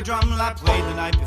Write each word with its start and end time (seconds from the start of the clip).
a 0.00 0.02
drum 0.02 0.32
I 0.32 0.54
played 0.54 0.84
the 0.84 0.94
night 0.94 1.19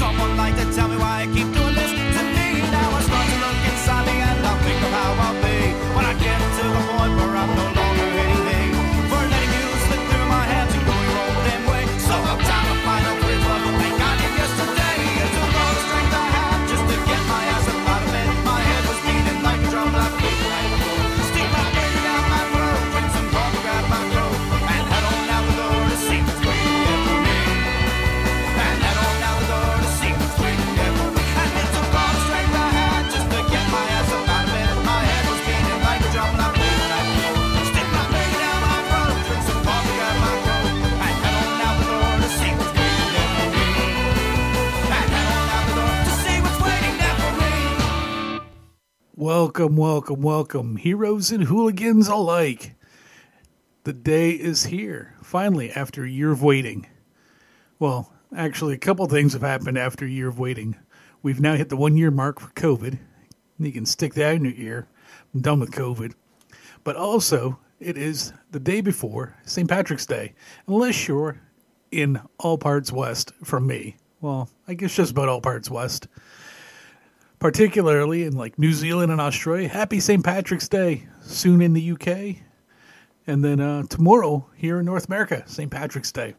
someone 0.00 0.34
like 0.34 0.56
to 0.56 0.64
Welcome, 49.20 49.76
welcome, 49.76 50.22
welcome, 50.22 50.76
heroes 50.76 51.30
and 51.30 51.44
hooligans 51.44 52.08
alike. 52.08 52.74
The 53.84 53.92
day 53.92 54.30
is 54.30 54.64
here, 54.64 55.14
finally, 55.22 55.70
after 55.70 56.04
a 56.04 56.10
year 56.10 56.30
of 56.30 56.42
waiting. 56.42 56.86
Well, 57.78 58.14
actually, 58.34 58.72
a 58.72 58.78
couple 58.78 59.04
things 59.08 59.34
have 59.34 59.42
happened 59.42 59.76
after 59.76 60.06
a 60.06 60.10
year 60.10 60.28
of 60.28 60.38
waiting. 60.38 60.74
We've 61.22 61.38
now 61.38 61.54
hit 61.54 61.68
the 61.68 61.76
one 61.76 61.98
year 61.98 62.10
mark 62.10 62.40
for 62.40 62.48
COVID. 62.52 62.98
You 63.58 63.72
can 63.72 63.84
stick 63.84 64.14
that 64.14 64.36
in 64.36 64.46
your 64.46 64.54
ear. 64.54 64.88
I'm 65.34 65.42
done 65.42 65.60
with 65.60 65.72
COVID. 65.72 66.14
But 66.82 66.96
also, 66.96 67.58
it 67.78 67.98
is 67.98 68.32
the 68.52 68.58
day 68.58 68.80
before 68.80 69.36
St. 69.44 69.68
Patrick's 69.68 70.06
Day, 70.06 70.32
unless 70.66 71.08
you're 71.08 71.38
in 71.90 72.22
all 72.38 72.56
parts 72.56 72.90
west 72.90 73.34
from 73.44 73.66
me. 73.66 73.96
Well, 74.22 74.48
I 74.66 74.72
guess 74.72 74.94
just 74.94 75.10
about 75.12 75.28
all 75.28 75.42
parts 75.42 75.68
west 75.68 76.08
particularly 77.40 78.24
in 78.24 78.36
like 78.36 78.58
New 78.58 78.72
Zealand 78.72 79.10
and 79.10 79.20
Australia. 79.20 79.68
Happy 79.68 79.98
St. 79.98 80.22
Patrick's 80.22 80.68
Day 80.68 81.08
soon 81.22 81.60
in 81.60 81.72
the 81.72 81.92
UK. 81.92 82.36
And 83.26 83.44
then 83.44 83.60
uh, 83.60 83.82
tomorrow 83.84 84.46
here 84.54 84.78
in 84.78 84.86
North 84.86 85.06
America, 85.06 85.42
St. 85.46 85.70
Patrick's 85.70 86.12
Day. 86.12 86.34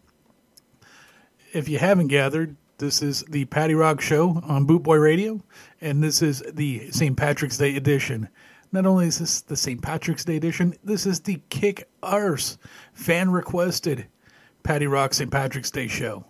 If 1.53 1.67
you 1.67 1.79
haven't 1.79 2.07
gathered, 2.07 2.55
this 2.77 3.01
is 3.01 3.23
the 3.23 3.45
Patty 3.45 3.75
Rock 3.75 4.01
Show 4.01 4.41
on 4.43 4.65
Bootboy 4.65 5.01
Radio, 5.01 5.41
and 5.81 6.01
this 6.01 6.21
is 6.21 6.41
the 6.53 6.89
St. 6.91 7.15
Patrick's 7.17 7.57
Day 7.57 7.75
edition. 7.75 8.29
Not 8.71 8.85
only 8.85 9.07
is 9.07 9.19
this 9.19 9.41
the 9.41 9.57
St. 9.57 9.81
Patrick's 9.81 10.25
Day 10.25 10.37
edition, 10.37 10.73
this 10.83 11.05
is 11.05 11.19
the 11.19 11.41
Kick 11.49 11.89
Arse 12.01 12.57
fan 12.93 13.29
requested 13.29 14.07
Patty 14.63 14.87
Rock 14.87 15.13
St. 15.13 15.29
Patrick's 15.29 15.71
Day 15.71 15.87
show. 15.87 16.25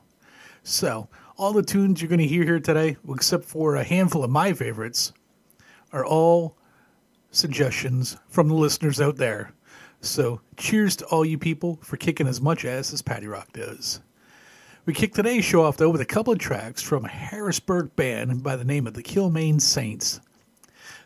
So, 0.64 1.08
all 1.42 1.54
the 1.54 1.64
tunes 1.64 2.00
you're 2.00 2.08
going 2.08 2.20
to 2.20 2.28
hear 2.28 2.44
here 2.44 2.60
today, 2.60 2.96
except 3.10 3.46
for 3.46 3.76
a 3.76 3.84
handful 3.84 4.24
of 4.24 4.30
my 4.30 4.54
favorites, 4.54 5.12
are 5.92 6.06
all 6.06 6.56
suggestions 7.32 8.16
from 8.30 8.48
the 8.48 8.54
listeners 8.54 9.02
out 9.02 9.18
there. 9.18 9.52
So, 10.02 10.40
cheers 10.56 10.96
to 10.98 11.06
all 11.06 11.26
you 11.26 11.40
people 11.40 11.80
for 11.82 11.98
kicking 11.98 12.28
as 12.28 12.40
much 12.40 12.64
ass 12.64 12.94
as 12.94 13.02
Patty 13.02 13.26
Rock 13.26 13.52
does. 13.54 14.02
We 14.86 14.94
kick 14.94 15.16
today's 15.16 15.44
show 15.44 15.64
off, 15.64 15.78
though, 15.78 15.90
with 15.90 16.02
a 16.02 16.06
couple 16.06 16.32
of 16.32 16.38
tracks 16.38 16.84
from 16.84 17.06
a 17.06 17.10
Harrisburg 17.10 17.96
band 17.96 18.44
by 18.44 18.56
the 18.56 18.64
name 18.64 18.86
of 18.86 18.94
the 18.94 19.02
Kilmaine 19.02 19.60
Saints. 19.60 20.22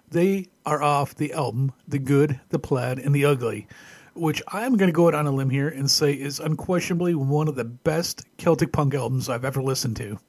They 0.10 0.48
are 0.66 0.84
off 0.84 1.16
the 1.16 1.32
album 1.32 1.72
The 1.88 2.00
Good, 2.00 2.42
the 2.50 2.60
Plaid, 2.60 3.00
and 3.00 3.16
the 3.16 3.24
Ugly, 3.24 3.68
which 4.16 4.42
I'm 4.48 4.78
going 4.78 4.88
to 4.88 4.96
go 4.96 5.08
out 5.08 5.14
on 5.14 5.28
a 5.28 5.32
limb 5.32 5.50
here 5.50 5.68
and 5.68 5.92
say 5.92 6.14
is 6.14 6.40
unquestionably 6.40 7.16
one 7.16 7.48
of 7.48 7.56
the 7.56 7.66
best 7.66 8.26
Celtic 8.38 8.72
punk 8.72 8.94
albums 8.94 9.30
I've 9.30 9.46
ever 9.46 9.62
listened 9.62 9.98
to. 9.98 10.20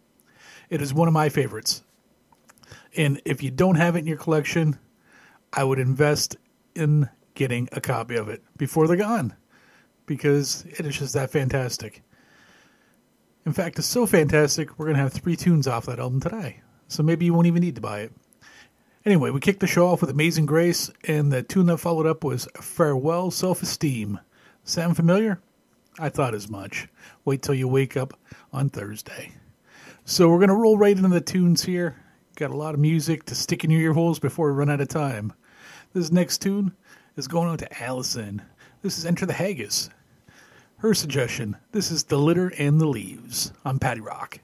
It 0.68 0.82
is 0.82 0.92
one 0.92 1.08
of 1.08 1.14
my 1.14 1.28
favorites. 1.28 1.82
And 2.96 3.20
if 3.24 3.42
you 3.42 3.50
don't 3.50 3.76
have 3.76 3.94
it 3.94 4.00
in 4.00 4.06
your 4.06 4.16
collection, 4.16 4.78
I 5.52 5.62
would 5.62 5.78
invest 5.78 6.36
in 6.74 7.08
getting 7.34 7.68
a 7.72 7.80
copy 7.80 8.16
of 8.16 8.28
it 8.28 8.42
before 8.56 8.88
they're 8.88 8.96
gone 8.96 9.34
because 10.06 10.64
it 10.66 10.84
is 10.84 10.98
just 10.98 11.14
that 11.14 11.30
fantastic. 11.30 12.02
In 13.44 13.52
fact, 13.52 13.78
it's 13.78 13.86
so 13.86 14.06
fantastic, 14.06 14.76
we're 14.78 14.86
going 14.86 14.96
to 14.96 15.02
have 15.02 15.12
three 15.12 15.36
tunes 15.36 15.68
off 15.68 15.86
that 15.86 16.00
album 16.00 16.20
today. 16.20 16.62
So 16.88 17.02
maybe 17.02 17.24
you 17.24 17.34
won't 17.34 17.46
even 17.46 17.62
need 17.62 17.76
to 17.76 17.80
buy 17.80 18.00
it. 18.00 18.12
Anyway, 19.06 19.30
we 19.30 19.38
kicked 19.38 19.60
the 19.60 19.68
show 19.68 19.86
off 19.86 20.00
with 20.00 20.10
Amazing 20.10 20.46
Grace, 20.46 20.90
and 21.04 21.32
the 21.32 21.40
tune 21.40 21.66
that 21.66 21.78
followed 21.78 22.06
up 22.06 22.24
was 22.24 22.48
Farewell 22.60 23.30
Self 23.30 23.62
Esteem. 23.62 24.18
Sound 24.64 24.96
familiar? 24.96 25.40
I 25.96 26.08
thought 26.08 26.34
as 26.34 26.50
much. 26.50 26.88
Wait 27.24 27.40
till 27.40 27.54
you 27.54 27.68
wake 27.68 27.96
up 27.96 28.18
on 28.52 28.68
Thursday. 28.68 29.30
So 30.04 30.28
we're 30.28 30.40
going 30.40 30.48
to 30.48 30.56
roll 30.56 30.76
right 30.76 30.96
into 30.96 31.08
the 31.08 31.20
tunes 31.20 31.64
here. 31.64 31.94
Got 32.34 32.50
a 32.50 32.56
lot 32.56 32.74
of 32.74 32.80
music 32.80 33.24
to 33.26 33.36
stick 33.36 33.62
in 33.62 33.70
your 33.70 33.80
ear 33.80 33.92
holes 33.92 34.18
before 34.18 34.50
we 34.50 34.58
run 34.58 34.70
out 34.70 34.80
of 34.80 34.88
time. 34.88 35.32
This 35.92 36.10
next 36.10 36.38
tune 36.38 36.72
is 37.16 37.28
going 37.28 37.48
out 37.48 37.60
to 37.60 37.80
Allison. 37.80 38.42
This 38.82 38.98
is 38.98 39.06
Enter 39.06 39.24
the 39.24 39.34
Haggis. 39.34 39.88
Her 40.78 40.94
suggestion 40.94 41.56
this 41.70 41.92
is 41.92 42.02
The 42.02 42.18
Litter 42.18 42.52
and 42.58 42.80
the 42.80 42.88
Leaves 42.88 43.52
on 43.64 43.78
Patty 43.78 44.00
Rock. 44.00 44.40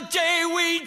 The 0.00 0.06
day 0.06 0.44
we 0.54 0.79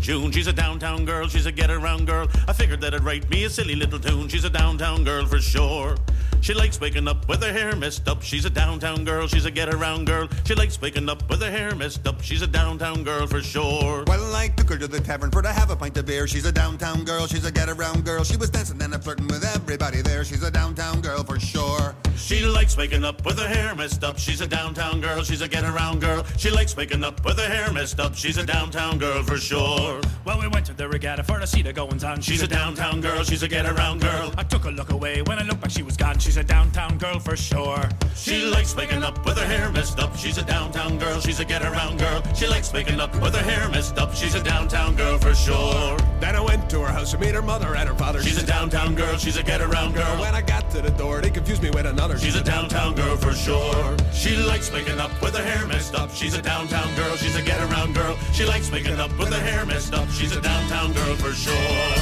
June. 0.00 0.30
She's 0.30 0.46
a 0.46 0.52
downtown 0.52 1.04
girl, 1.04 1.28
she's 1.28 1.46
a 1.46 1.52
get 1.52 1.70
around 1.70 2.06
girl. 2.06 2.28
I 2.46 2.52
figured 2.52 2.80
that 2.80 2.94
I'd 2.94 3.04
write 3.04 3.28
me 3.30 3.44
a 3.44 3.50
silly 3.50 3.74
little 3.74 3.98
tune. 3.98 4.28
She's 4.28 4.44
a 4.44 4.50
downtown 4.50 5.04
girl 5.04 5.26
for 5.26 5.40
sure. 5.40 5.96
She 6.40 6.54
likes 6.54 6.80
waking 6.80 7.08
up 7.08 7.28
with 7.28 7.42
her 7.42 7.52
hair 7.52 7.74
messed 7.74 8.08
up. 8.08 8.22
She's 8.22 8.44
a 8.44 8.50
downtown 8.50 9.04
girl, 9.04 9.26
she's 9.26 9.44
a 9.44 9.50
get 9.50 9.72
around 9.72 10.06
girl. 10.06 10.28
She 10.44 10.54
likes 10.54 10.80
waking 10.80 11.08
up 11.08 11.28
with 11.28 11.42
her 11.42 11.50
hair 11.50 11.74
messed 11.74 12.06
up. 12.06 12.22
She's 12.22 12.42
a 12.42 12.46
downtown 12.46 13.02
girl 13.02 13.26
for 13.26 13.42
sure. 13.42 14.04
Well, 14.06 14.34
I 14.34 14.48
took 14.48 14.70
her 14.70 14.78
to 14.78 14.86
the 14.88 15.00
tavern 15.00 15.30
for 15.30 15.42
to 15.42 15.52
have 15.52 15.70
a 15.70 15.76
pint 15.76 15.96
of 15.96 16.06
beer. 16.06 16.26
She's 16.26 16.44
a 16.44 16.52
downtown 16.52 17.04
girl, 17.04 17.26
she's 17.26 17.44
a 17.44 17.52
get 17.52 17.68
around 17.68 18.04
girl. 18.04 18.24
She 18.24 18.36
was 18.36 18.50
dancing 18.50 18.80
and 18.80 19.02
flirting 19.02 19.26
with 19.26 19.44
everybody 19.44 20.00
there. 20.02 20.24
She's 20.24 20.42
a 20.42 20.50
downtown 20.50 21.00
girl 21.00 21.24
for 21.24 21.40
sure. 21.40 21.94
She 22.28 22.44
likes 22.44 22.76
waking 22.76 23.04
up 23.04 23.24
with 23.24 23.38
her 23.38 23.48
hair 23.48 23.74
messed 23.74 24.04
up. 24.04 24.18
She's 24.18 24.42
a 24.42 24.46
downtown 24.46 25.00
girl, 25.00 25.22
she's 25.22 25.40
a 25.40 25.48
get 25.48 25.64
around 25.64 26.02
girl. 26.02 26.26
She 26.36 26.50
likes 26.50 26.76
waking 26.76 27.02
up 27.02 27.24
with 27.24 27.38
her 27.38 27.48
hair 27.48 27.72
messed 27.72 27.98
up. 28.00 28.14
She's 28.14 28.36
a 28.36 28.44
downtown 28.44 28.98
girl 28.98 29.22
for 29.22 29.38
sure. 29.38 30.02
Well, 30.26 30.38
we 30.38 30.46
went 30.46 30.66
to 30.66 30.74
the 30.74 30.86
regatta 30.86 31.24
for 31.24 31.38
to 31.38 31.46
see 31.46 31.62
the 31.62 31.72
goings 31.72 32.04
on. 32.04 32.20
She's 32.20 32.42
a 32.42 32.46
downtown 32.46 33.00
girl, 33.00 33.24
she's 33.24 33.42
a 33.42 33.48
get 33.48 33.64
around 33.64 34.02
girl. 34.02 34.30
I 34.36 34.42
took 34.42 34.66
a 34.66 34.70
look 34.70 34.90
away. 34.90 35.22
When 35.22 35.38
I 35.38 35.42
looked 35.42 35.62
back, 35.62 35.70
she 35.70 35.82
was 35.82 35.96
gone. 35.96 36.18
She's 36.18 36.36
a 36.36 36.44
downtown 36.44 36.98
girl 36.98 37.18
for 37.18 37.34
sure. 37.34 37.88
She 38.18 38.42
likes 38.42 38.74
waking 38.74 39.04
up 39.04 39.24
with 39.24 39.38
her 39.38 39.46
hair 39.46 39.70
messed 39.70 40.00
up. 40.00 40.16
She's 40.16 40.38
a 40.38 40.42
downtown 40.42 40.98
girl, 40.98 41.20
she's 41.20 41.38
a 41.38 41.44
get 41.44 41.62
around 41.62 41.98
girl. 41.98 42.20
She 42.34 42.48
likes 42.48 42.72
waking 42.72 43.00
up 43.00 43.14
with 43.22 43.34
her 43.34 43.42
hair 43.42 43.68
messed 43.68 43.96
up. 43.96 44.12
She's 44.12 44.34
a 44.34 44.42
downtown 44.42 44.96
girl 44.96 45.18
for 45.18 45.34
sure. 45.34 45.96
Then 46.20 46.34
I 46.34 46.40
went 46.40 46.68
to 46.70 46.80
her 46.80 46.92
house 46.92 47.12
to 47.12 47.18
meet 47.18 47.34
her 47.34 47.42
mother 47.42 47.76
and 47.76 47.88
her 47.88 47.94
father. 47.94 48.20
She's 48.20 48.42
a 48.42 48.44
downtown 48.44 48.96
girl, 48.96 49.16
she's 49.16 49.36
a 49.36 49.42
get 49.42 49.60
around 49.60 49.94
girl. 49.94 50.20
When 50.20 50.34
I 50.34 50.42
got 50.42 50.68
to 50.72 50.82
the 50.82 50.90
door, 50.90 51.20
they 51.20 51.30
confused 51.30 51.62
me 51.62 51.70
with 51.70 51.86
another. 51.86 52.18
She's 52.18 52.34
a 52.34 52.42
downtown 52.42 52.96
girl 52.96 53.16
for 53.16 53.32
sure. 53.32 53.96
She 54.12 54.36
likes 54.36 54.72
waking 54.72 54.98
up 54.98 55.12
with 55.22 55.36
her 55.36 55.44
hair 55.44 55.66
messed 55.68 55.94
up. 55.94 56.10
She's 56.12 56.34
a 56.34 56.42
downtown 56.42 56.92
girl, 56.96 57.16
she's 57.16 57.36
a 57.36 57.42
get 57.42 57.60
around 57.70 57.94
girl. 57.94 58.16
She 58.32 58.44
likes 58.44 58.70
waking 58.70 58.98
up 58.98 59.16
with 59.16 59.32
her 59.32 59.40
hair 59.40 59.64
messed 59.64 59.94
up. 59.94 60.10
She's 60.10 60.34
a 60.34 60.40
downtown 60.40 60.92
girl 60.92 61.14
for 61.16 61.32
sure. 61.32 61.97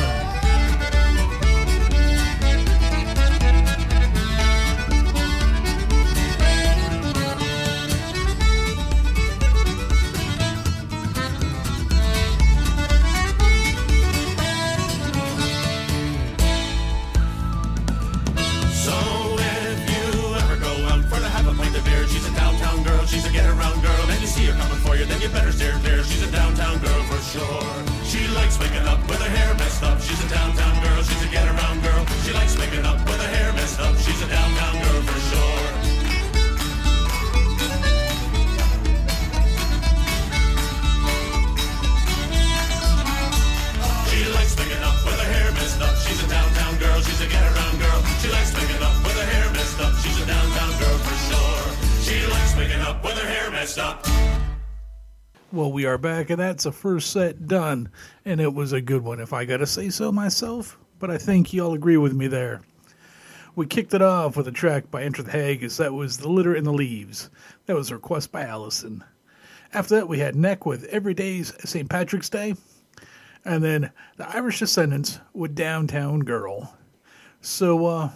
Back, 55.99 56.31
and 56.31 56.41
that's 56.41 56.67
a 56.67 56.73
first 56.73 57.11
set 57.11 57.47
done, 57.47 57.89
and 58.25 58.41
it 58.41 58.53
was 58.53 58.73
a 58.73 58.81
good 58.81 59.03
one, 59.03 59.21
if 59.21 59.33
I 59.33 59.45
gotta 59.45 59.67
say 59.67 59.89
so 59.91 60.13
myself. 60.13 60.79
But 60.99 61.11
I 61.11 61.19
think 61.19 61.53
you 61.53 61.65
all 61.65 61.75
agree 61.75 61.97
with 61.97 62.15
me 62.15 62.27
there. 62.27 62.63
We 63.55 63.67
kicked 63.67 63.95
it 63.95 64.03
off 64.03 64.37
with 64.37 64.49
a 64.49 64.53
track 64.53 64.91
by 64.91 65.03
Enter 65.03 65.23
the 65.23 65.31
Haggis. 65.31 65.79
That 65.79 65.95
was 65.95 66.19
The 66.19 66.29
Litter 66.29 66.55
and 66.55 66.67
the 66.67 66.73
Leaves. 66.73 67.31
That 67.65 67.77
was 67.77 67.91
a 67.91 67.95
request 67.95 68.31
by 68.31 68.43
Allison. 68.43 69.03
After 69.73 69.95
that, 69.97 70.09
we 70.09 70.19
had 70.19 70.37
Neck 70.37 70.67
with 70.67 70.85
Every 70.85 71.15
Day's 71.15 71.55
St. 71.65 71.89
Patrick's 71.89 72.29
Day. 72.29 72.55
And 73.45 73.65
then 73.65 73.91
the 74.17 74.29
Irish 74.29 74.59
Descendants 74.59 75.21
with 75.33 75.55
Downtown 75.55 76.21
Girl. 76.21 76.77
So, 77.41 77.87
uh, 77.87 78.11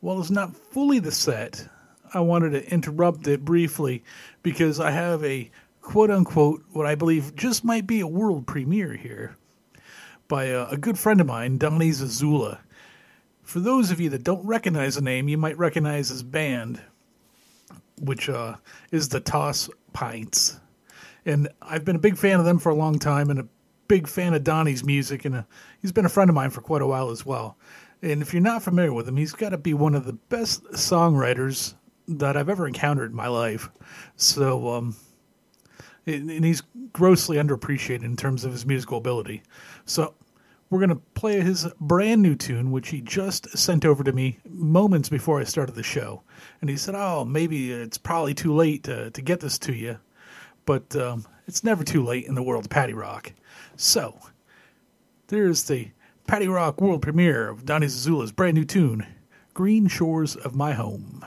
while 0.00 0.20
it's 0.20 0.30
not 0.30 0.56
fully 0.56 0.98
the 0.98 1.12
set, 1.12 1.66
I 2.12 2.20
wanted 2.20 2.50
to 2.50 2.72
interrupt 2.72 3.26
it 3.26 3.44
briefly 3.44 4.02
because 4.42 4.80
I 4.80 4.90
have 4.90 5.24
a 5.24 5.50
quote 5.80 6.10
unquote, 6.10 6.62
what 6.72 6.86
I 6.86 6.94
believe 6.94 7.34
just 7.34 7.64
might 7.64 7.86
be 7.86 8.00
a 8.00 8.06
world 8.06 8.46
premiere 8.46 8.94
here 8.94 9.36
by 10.28 10.44
a, 10.44 10.66
a 10.68 10.76
good 10.76 10.98
friend 10.98 11.20
of 11.20 11.26
mine, 11.26 11.58
Donnie 11.58 11.90
Zazula. 11.90 12.60
For 13.42 13.60
those 13.60 13.90
of 13.90 14.00
you 14.00 14.10
that 14.10 14.22
don't 14.22 14.46
recognize 14.46 14.94
the 14.94 15.00
name, 15.00 15.28
you 15.28 15.36
might 15.36 15.58
recognize 15.58 16.08
his 16.08 16.22
band, 16.22 16.80
which 18.00 18.28
uh, 18.28 18.56
is 18.92 19.08
the 19.08 19.20
Toss 19.20 19.68
Pints. 19.92 20.60
And 21.26 21.48
I've 21.60 21.84
been 21.84 21.96
a 21.96 22.00
big 22.00 22.16
fan 22.16 22.38
of 22.38 22.46
them 22.46 22.58
for 22.58 22.70
a 22.70 22.74
long 22.74 22.98
time 22.98 23.28
and 23.28 23.40
a 23.40 23.48
big 23.88 24.06
fan 24.06 24.34
of 24.34 24.44
Donnie's 24.44 24.84
music, 24.84 25.24
and 25.24 25.34
uh 25.34 25.42
he's 25.82 25.90
been 25.90 26.04
a 26.04 26.08
friend 26.10 26.30
of 26.30 26.36
mine 26.36 26.50
for 26.50 26.60
quite 26.60 26.80
a 26.80 26.86
while 26.86 27.10
as 27.10 27.26
well. 27.26 27.58
And 28.02 28.22
if 28.22 28.32
you're 28.32 28.40
not 28.40 28.62
familiar 28.62 28.92
with 28.92 29.08
him, 29.08 29.16
he's 29.16 29.32
got 29.32 29.50
to 29.50 29.58
be 29.58 29.74
one 29.74 29.96
of 29.96 30.04
the 30.04 30.12
best 30.12 30.62
songwriters 30.72 31.74
that 32.06 32.36
I've 32.36 32.48
ever 32.48 32.68
encountered 32.68 33.10
in 33.10 33.16
my 33.16 33.26
life. 33.26 33.68
So, 34.16 34.70
um, 34.70 34.96
and 36.06 36.44
he's 36.44 36.62
grossly 36.92 37.36
underappreciated 37.36 38.04
in 38.04 38.16
terms 38.16 38.44
of 38.44 38.52
his 38.52 38.66
musical 38.66 38.98
ability. 38.98 39.42
So 39.84 40.14
we're 40.70 40.78
going 40.78 40.90
to 40.90 41.02
play 41.14 41.40
his 41.40 41.66
brand 41.80 42.22
new 42.22 42.36
tune, 42.36 42.70
which 42.70 42.88
he 42.88 43.00
just 43.00 43.56
sent 43.58 43.84
over 43.84 44.04
to 44.04 44.12
me 44.12 44.38
moments 44.48 45.08
before 45.08 45.40
I 45.40 45.44
started 45.44 45.74
the 45.74 45.82
show. 45.82 46.22
And 46.60 46.70
he 46.70 46.76
said, 46.76 46.94
Oh, 46.94 47.24
maybe 47.24 47.72
it's 47.72 47.98
probably 47.98 48.34
too 48.34 48.54
late 48.54 48.84
to, 48.84 49.10
to 49.10 49.22
get 49.22 49.40
this 49.40 49.58
to 49.60 49.74
you. 49.74 49.98
But 50.66 50.94
um, 50.94 51.26
it's 51.48 51.64
never 51.64 51.82
too 51.82 52.04
late 52.04 52.26
in 52.26 52.34
the 52.34 52.42
world 52.42 52.64
of 52.64 52.70
Patty 52.70 52.94
Rock. 52.94 53.32
So 53.76 54.18
there's 55.26 55.64
the 55.64 55.90
Patty 56.26 56.46
Rock 56.46 56.80
world 56.80 57.02
premiere 57.02 57.48
of 57.48 57.64
Donnie 57.64 57.88
Zazula's 57.88 58.30
brand 58.30 58.54
new 58.54 58.64
tune, 58.64 59.06
Green 59.52 59.88
Shores 59.88 60.36
of 60.36 60.54
My 60.54 60.72
Home. 60.72 61.24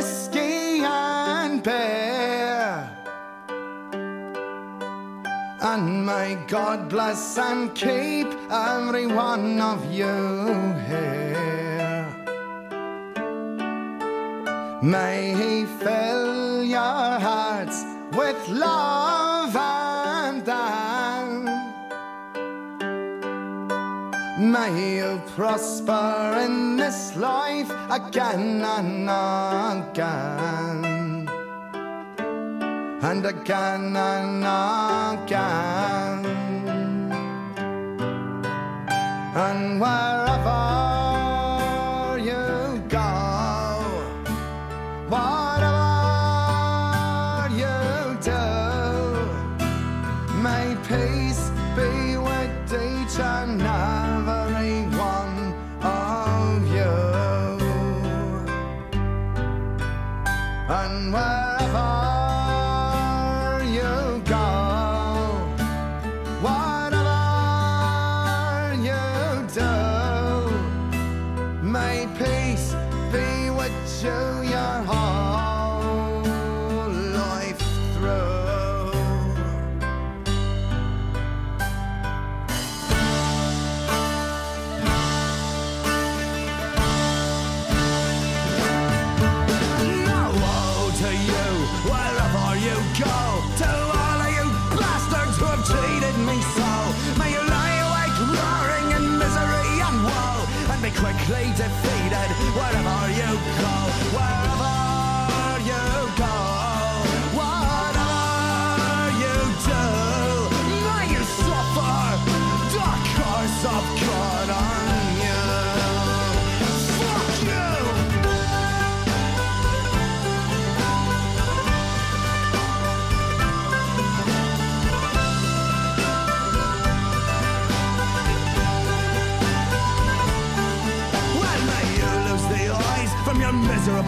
Whiskey 0.00 0.82
and 0.82 1.62
beer. 1.62 2.88
And 5.60 6.06
may 6.06 6.38
God 6.48 6.88
bless 6.88 7.36
and 7.36 7.74
keep 7.74 8.28
every 8.50 9.06
one 9.06 9.60
of 9.60 9.78
you 9.92 10.16
here. 10.90 12.06
May 14.82 15.34
He 15.40 15.66
fill 15.84 16.64
your 16.64 17.10
hearts 17.28 17.84
with 18.20 18.40
love 18.48 19.54
and 19.54 20.42
dance. 20.46 21.50
May 24.40 24.72
you 24.96 25.20
prosper 25.36 26.38
in 26.46 26.78
this 26.78 27.14
life 27.16 27.70
again 27.90 28.64
and 28.64 28.99
And 33.48 33.96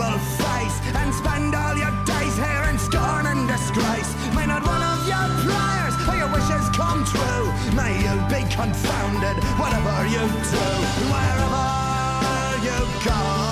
face 0.01 0.81
and 0.95 1.13
spend 1.15 1.55
all 1.55 1.77
your 1.77 1.93
days 2.05 2.37
here 2.37 2.65
in 2.71 2.79
scorn 2.79 3.27
and 3.27 3.47
disgrace. 3.49 4.15
May 4.35 4.47
not 4.47 4.63
one 4.65 4.83
of 4.83 5.07
your 5.07 5.29
prayers 5.45 5.95
or 6.09 6.17
your 6.17 6.33
wishes 6.33 6.69
come 6.71 7.05
true. 7.05 7.45
May 7.77 8.01
you 8.01 8.15
be 8.29 8.43
confounded, 8.51 9.37
whatever 9.61 10.07
you 10.09 10.25
do, 10.51 10.65
wherever 11.13 12.65
you 12.65 13.05
go. 13.05 13.52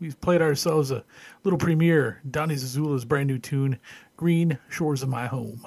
We've 0.00 0.20
played 0.20 0.40
ourselves 0.40 0.92
a 0.92 1.04
little 1.42 1.58
premiere, 1.58 2.20
Donny 2.30 2.54
Zazula's 2.54 3.04
brand 3.04 3.26
new 3.26 3.38
tune, 3.38 3.80
Green 4.16 4.58
Shores 4.68 5.02
of 5.02 5.08
My 5.08 5.26
Home. 5.26 5.66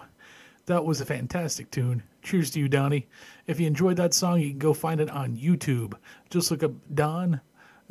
That 0.68 0.86
was 0.86 1.02
a 1.02 1.06
fantastic 1.06 1.70
tune. 1.70 2.04
Cheers 2.22 2.52
to 2.52 2.60
you, 2.60 2.70
Donnie. 2.70 3.08
If 3.48 3.60
you 3.60 3.68
enjoyed 3.68 3.98
that 3.98 4.14
song, 4.14 4.40
you 4.40 4.52
can 4.52 4.60
go 4.60 4.74
find 4.74 5.02
it 5.02 5.10
on 5.10 5.36
YouTube. 5.36 5.96
Just 6.30 6.50
look 6.50 6.64
up 6.64 6.72
Don 6.94 7.42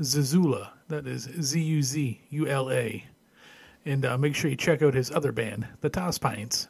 Zazula. 0.01 0.71
That 0.89 1.07
is 1.07 1.29
Z 1.43 1.61
U 1.61 1.83
Z 1.83 2.21
U 2.31 2.47
L 2.47 2.71
A. 2.71 3.05
And 3.85 4.07
uh, 4.07 4.17
make 4.17 4.35
sure 4.35 4.51
you 4.51 4.57
check 4.57 4.81
out 4.83 4.95
his 4.95 5.11
other 5.11 5.33
band, 5.33 5.67
the 5.83 5.91
Toss 5.91 6.17
Pints. 6.17 6.69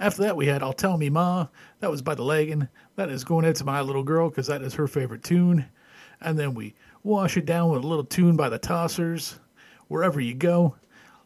After 0.00 0.22
that, 0.22 0.36
we 0.36 0.46
had 0.46 0.62
I'll 0.62 0.72
Tell 0.72 0.96
Me 0.96 1.08
Ma. 1.08 1.46
That 1.80 1.90
was 1.90 2.02
by 2.02 2.14
the 2.14 2.24
Lagan. 2.24 2.68
That 2.96 3.10
is 3.10 3.22
going 3.22 3.44
out 3.44 3.56
to 3.56 3.64
my 3.64 3.80
little 3.80 4.02
girl 4.02 4.28
because 4.28 4.46
that 4.48 4.62
is 4.62 4.74
her 4.74 4.88
favorite 4.88 5.22
tune. 5.22 5.66
And 6.20 6.38
then 6.38 6.54
we 6.54 6.74
wash 7.02 7.36
it 7.36 7.46
down 7.46 7.70
with 7.70 7.84
a 7.84 7.86
little 7.86 8.04
tune 8.04 8.36
by 8.36 8.48
the 8.48 8.58
Tossers. 8.58 9.38
Wherever 9.88 10.20
you 10.20 10.34
go, 10.34 10.76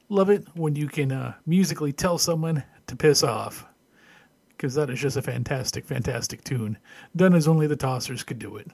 love 0.09 0.31
it 0.31 0.47
when 0.55 0.77
you 0.77 0.89
can 0.89 1.13
uh, 1.13 1.35
musically 1.47 1.93
tell 1.93 2.19
someone 2.19 2.65
to 2.87 2.97
piss 2.97 3.23
off. 3.23 3.67
Because 4.51 4.75
that 4.75 4.91
is 4.91 5.01
just 5.01 5.17
a 5.17 5.23
fantastic, 5.23 5.85
fantastic 5.85 6.45
tune. 6.45 6.79
Done 7.17 7.35
as 7.35 7.49
only 7.49 7.67
the 7.67 7.77
Tossers 7.77 8.25
could 8.25 8.39
do 8.39 8.57
it. 8.57 8.69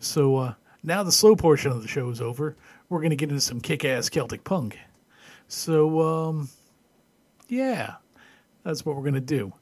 So 0.00 0.36
uh, 0.36 0.54
now 0.82 1.02
the 1.02 1.12
slow 1.12 1.36
portion 1.36 1.70
of 1.70 1.82
the 1.82 1.88
show 1.88 2.08
is 2.10 2.20
over. 2.20 2.56
We're 2.88 3.00
going 3.00 3.10
to 3.10 3.16
get 3.16 3.28
into 3.28 3.40
some 3.40 3.60
kick 3.60 3.84
ass 3.84 4.08
Celtic 4.08 4.44
punk. 4.44 4.78
So, 5.48 6.00
um, 6.00 6.48
yeah, 7.48 7.94
that's 8.64 8.84
what 8.84 8.96
we're 8.96 9.02
going 9.02 9.14
to 9.14 9.20
do. 9.20 9.52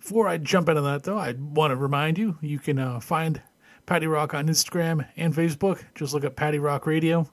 Before 0.00 0.28
I 0.28 0.38
jump 0.38 0.68
into 0.68 0.80
that, 0.82 1.02
though, 1.02 1.18
I 1.18 1.32
want 1.32 1.72
to 1.72 1.76
remind 1.76 2.16
you 2.16 2.38
you 2.40 2.58
can 2.58 2.78
uh, 2.78 3.00
find 3.00 3.42
Paddy 3.88 4.06
Rock 4.06 4.34
on 4.34 4.48
Instagram 4.48 5.08
and 5.16 5.34
Facebook. 5.34 5.82
Just 5.94 6.12
look 6.12 6.22
up 6.22 6.36
Paddy 6.36 6.58
Rock 6.58 6.86
Radio. 6.86 7.26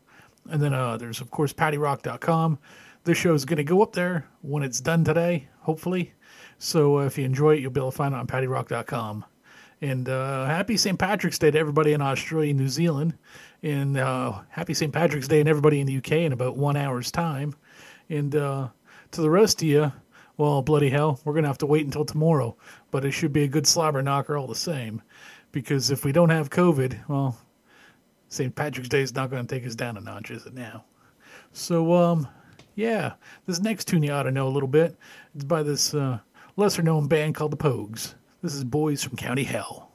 And 0.49 0.61
then 0.61 0.73
uh, 0.73 0.95
there's, 0.95 1.19
of 1.19 1.29
course, 1.29 1.51
paddyrock.com. 1.51 2.59
This 3.03 3.17
show 3.17 3.33
is 3.33 3.43
going 3.43 3.57
to 3.57 3.63
go 3.65 3.83
up 3.83 3.91
there 3.91 4.25
when 4.41 4.63
it's 4.63 4.79
done 4.79 5.03
today, 5.03 5.49
hopefully. 5.59 6.13
So 6.57 6.99
uh, 6.99 7.05
if 7.07 7.17
you 7.17 7.25
enjoy 7.25 7.55
it, 7.55 7.59
you'll 7.59 7.71
be 7.71 7.81
able 7.81 7.91
to 7.91 7.97
find 7.97 8.13
it 8.13 8.17
on 8.17 8.27
paddyrock.com. 8.27 9.25
And 9.81 10.07
uh, 10.07 10.45
happy 10.45 10.77
St. 10.77 10.97
Patrick's 10.97 11.37
Day 11.37 11.51
to 11.51 11.59
everybody 11.59 11.91
in 11.91 12.01
Australia 12.01 12.51
and 12.51 12.59
New 12.59 12.69
Zealand. 12.69 13.17
And 13.61 13.97
uh, 13.97 14.39
happy 14.47 14.73
St. 14.73 14.93
Patrick's 14.93 15.27
Day 15.27 15.41
and 15.41 15.49
everybody 15.49 15.81
in 15.81 15.87
the 15.87 15.97
UK 15.97 16.11
in 16.13 16.31
about 16.31 16.55
one 16.55 16.77
hour's 16.77 17.11
time. 17.11 17.53
And 18.09 18.33
uh, 18.33 18.69
to 19.11 19.21
the 19.21 19.29
rest 19.29 19.61
of 19.61 19.67
you, 19.67 19.91
well, 20.37 20.61
bloody 20.61 20.89
hell, 20.89 21.19
we're 21.25 21.33
going 21.33 21.43
to 21.43 21.49
have 21.49 21.57
to 21.57 21.65
wait 21.65 21.83
until 21.83 22.05
tomorrow. 22.05 22.55
But 22.91 23.03
it 23.03 23.11
should 23.11 23.33
be 23.33 23.43
a 23.43 23.49
good 23.49 23.67
slobber 23.67 24.01
knocker 24.01 24.37
all 24.37 24.47
the 24.47 24.55
same. 24.55 25.01
Because 25.55 25.89
if 25.89 26.03
we 26.03 26.11
don't 26.11 26.31
have 26.31 26.49
COVID, 26.49 27.07
well, 27.07 27.37
St. 28.27 28.53
Patrick's 28.53 28.89
Day 28.89 28.99
is 28.99 29.15
not 29.15 29.29
going 29.29 29.47
to 29.47 29.55
take 29.55 29.65
us 29.65 29.73
down 29.73 29.95
a 29.95 30.01
notch, 30.01 30.29
is 30.29 30.45
it 30.45 30.53
now? 30.53 30.83
So, 31.53 31.93
um, 31.93 32.27
yeah, 32.75 33.13
this 33.45 33.61
next 33.61 33.85
tune 33.85 34.03
you 34.03 34.11
ought 34.11 34.23
to 34.23 34.31
know 34.31 34.49
a 34.49 34.51
little 34.51 34.67
bit. 34.67 34.97
It's 35.33 35.45
by 35.45 35.63
this 35.63 35.93
uh, 35.93 36.19
lesser 36.57 36.81
known 36.81 37.07
band 37.07 37.35
called 37.35 37.51
the 37.51 37.57
Pogues. 37.57 38.15
This 38.41 38.53
is 38.53 38.65
Boys 38.65 39.01
from 39.01 39.15
County 39.15 39.45
Hell. 39.45 39.93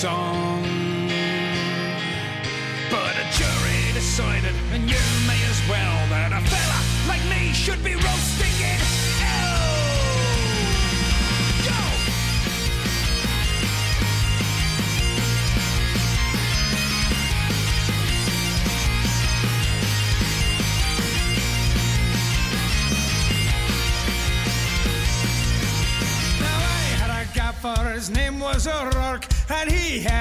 Song. 0.00 0.29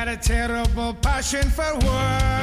A 0.09 0.17
terrible 0.17 0.95
passion 0.95 1.47
for 1.51 1.75
work. 1.85 2.38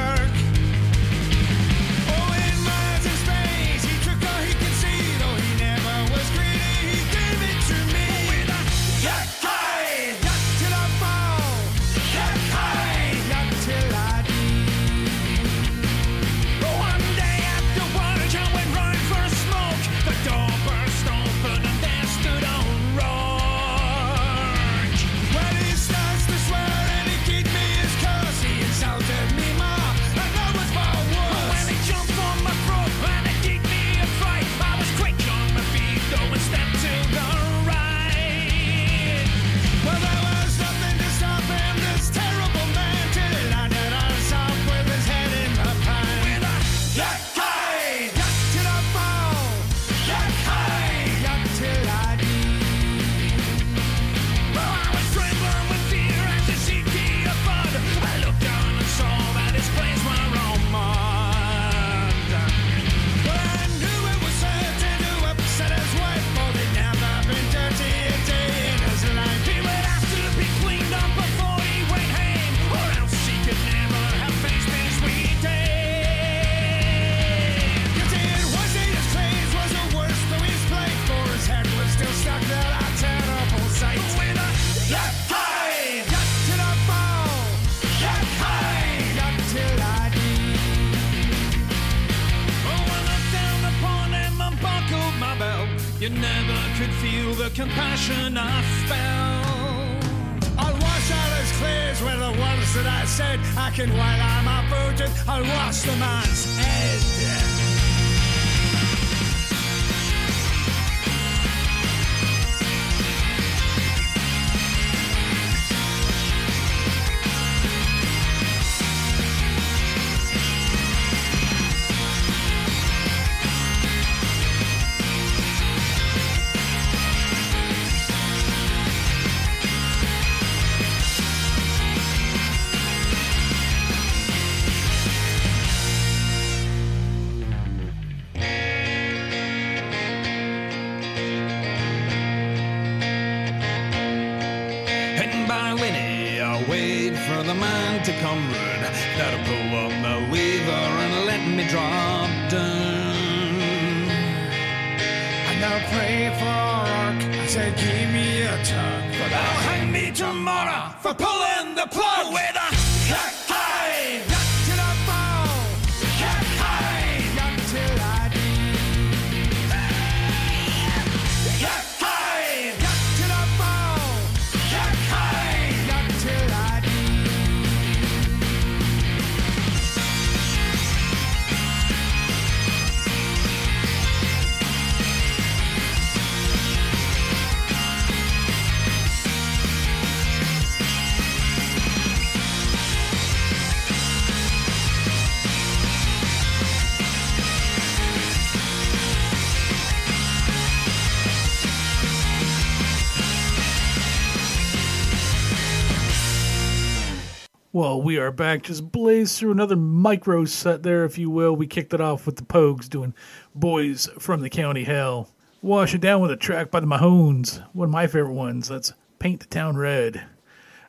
We 207.97 208.17
are 208.17 208.31
back. 208.31 208.63
Just 208.63 208.91
blaze 208.91 209.37
through 209.37 209.51
another 209.51 209.75
micro 209.75 210.45
set 210.45 210.83
there, 210.83 211.03
if 211.05 211.17
you 211.17 211.29
will. 211.29 211.55
We 211.55 211.67
kicked 211.67 211.93
it 211.93 212.01
off 212.01 212.25
with 212.25 212.35
the 212.35 212.43
Pogues 212.43 212.89
doing 212.89 213.13
Boys 213.55 214.07
from 214.19 214.41
the 214.41 214.49
County 214.49 214.83
Hell. 214.83 215.29
Wash 215.61 215.93
it 215.93 216.01
down 216.01 216.21
with 216.21 216.31
a 216.31 216.37
track 216.37 216.69
by 216.69 216.79
the 216.79 216.87
Mahones, 216.87 217.65
one 217.73 217.87
of 217.87 217.91
my 217.91 218.05
favorite 218.05 218.33
ones. 218.33 218.67
That's 218.69 218.93
Paint 219.19 219.39
the 219.41 219.47
Town 219.47 219.77
Red. 219.77 220.23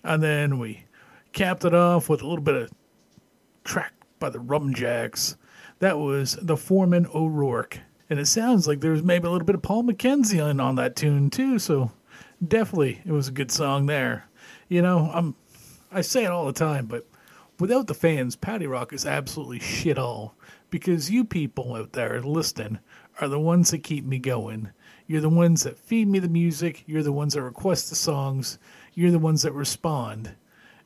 And 0.03 0.23
then 0.23 0.59
we 0.59 0.85
capped 1.33 1.65
it 1.65 1.75
off 1.75 2.09
with 2.09 2.23
a 2.23 2.27
little 2.27 2.45
bit 2.45 2.57
of 2.57 2.71
track 3.65 3.95
by 4.19 4.31
the 4.31 4.39
Rumjacks. 4.39 5.37
That 5.79 5.99
was 5.99 6.37
the 6.43 6.57
Foreman 6.57 7.07
O'Rourke. 7.15 7.81
And 8.11 8.19
it 8.19 8.27
sounds 8.27 8.67
like 8.67 8.81
there's 8.81 9.03
maybe 9.03 9.27
a 9.27 9.31
little 9.31 9.47
bit 9.47 9.55
of 9.55 9.63
Paul 9.63 9.85
McKenzie 9.85 10.45
on, 10.45 10.61
on 10.61 10.75
that 10.77 10.97
tune 10.97 11.31
too, 11.31 11.59
so 11.59 11.91
definitely 12.47 13.01
it 13.05 13.13
was 13.13 13.29
a 13.29 13.33
good 13.33 13.51
song 13.51 13.87
there. 13.87 14.29
You 14.69 14.83
know, 14.83 15.11
I'm 15.13 15.35
I 15.91 16.03
say 16.03 16.25
it 16.25 16.31
all 16.31 16.47
the 16.47 16.53
time, 16.53 16.87
but 16.87 17.07
without 17.59 17.87
the 17.87 17.95
fans, 17.95 18.37
Paddy 18.37 18.67
Rock 18.67 18.93
is 18.93 19.07
absolutely 19.07 19.59
shit 19.61 19.99
all. 19.99 20.35
Because 20.71 21.11
you 21.11 21.25
people 21.25 21.75
out 21.75 21.93
there 21.93 22.21
listening 22.21 22.79
are 23.21 23.29
the 23.29 23.41
ones 23.41 23.71
that 23.71 23.83
keep 23.83 24.05
me 24.05 24.19
going. 24.19 24.71
You're 25.07 25.23
the 25.23 25.29
ones 25.31 25.63
that 25.63 25.79
feed 25.79 26.09
me 26.09 26.19
the 26.19 26.29
music. 26.29 26.85
You're 26.87 27.03
the 27.03 27.13
ones 27.13 27.33
that 27.35 27.43
request 27.43 27.89
the 27.89 27.97
songs. 27.97 28.59
You're 28.93 29.11
the 29.11 29.19
ones 29.19 29.43
that 29.43 29.53
respond. 29.53 30.35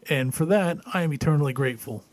And 0.09 0.33
for 0.33 0.47
that, 0.47 0.79
I 0.95 1.03
am 1.03 1.13
eternally 1.13 1.53
grateful. 1.53 2.05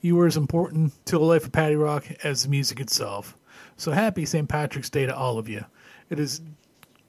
You 0.00 0.18
are 0.20 0.26
as 0.26 0.36
important 0.36 0.92
to 1.06 1.18
the 1.18 1.24
life 1.24 1.44
of 1.44 1.52
Paddy 1.52 1.76
Rock 1.76 2.06
as 2.24 2.42
the 2.42 2.48
music 2.48 2.80
itself. 2.80 3.36
So 3.76 3.92
happy 3.92 4.24
St. 4.24 4.48
Patrick's 4.48 4.90
Day 4.90 5.06
to 5.06 5.16
all 5.16 5.38
of 5.38 5.48
you. 5.48 5.64
It 6.10 6.18
is 6.18 6.40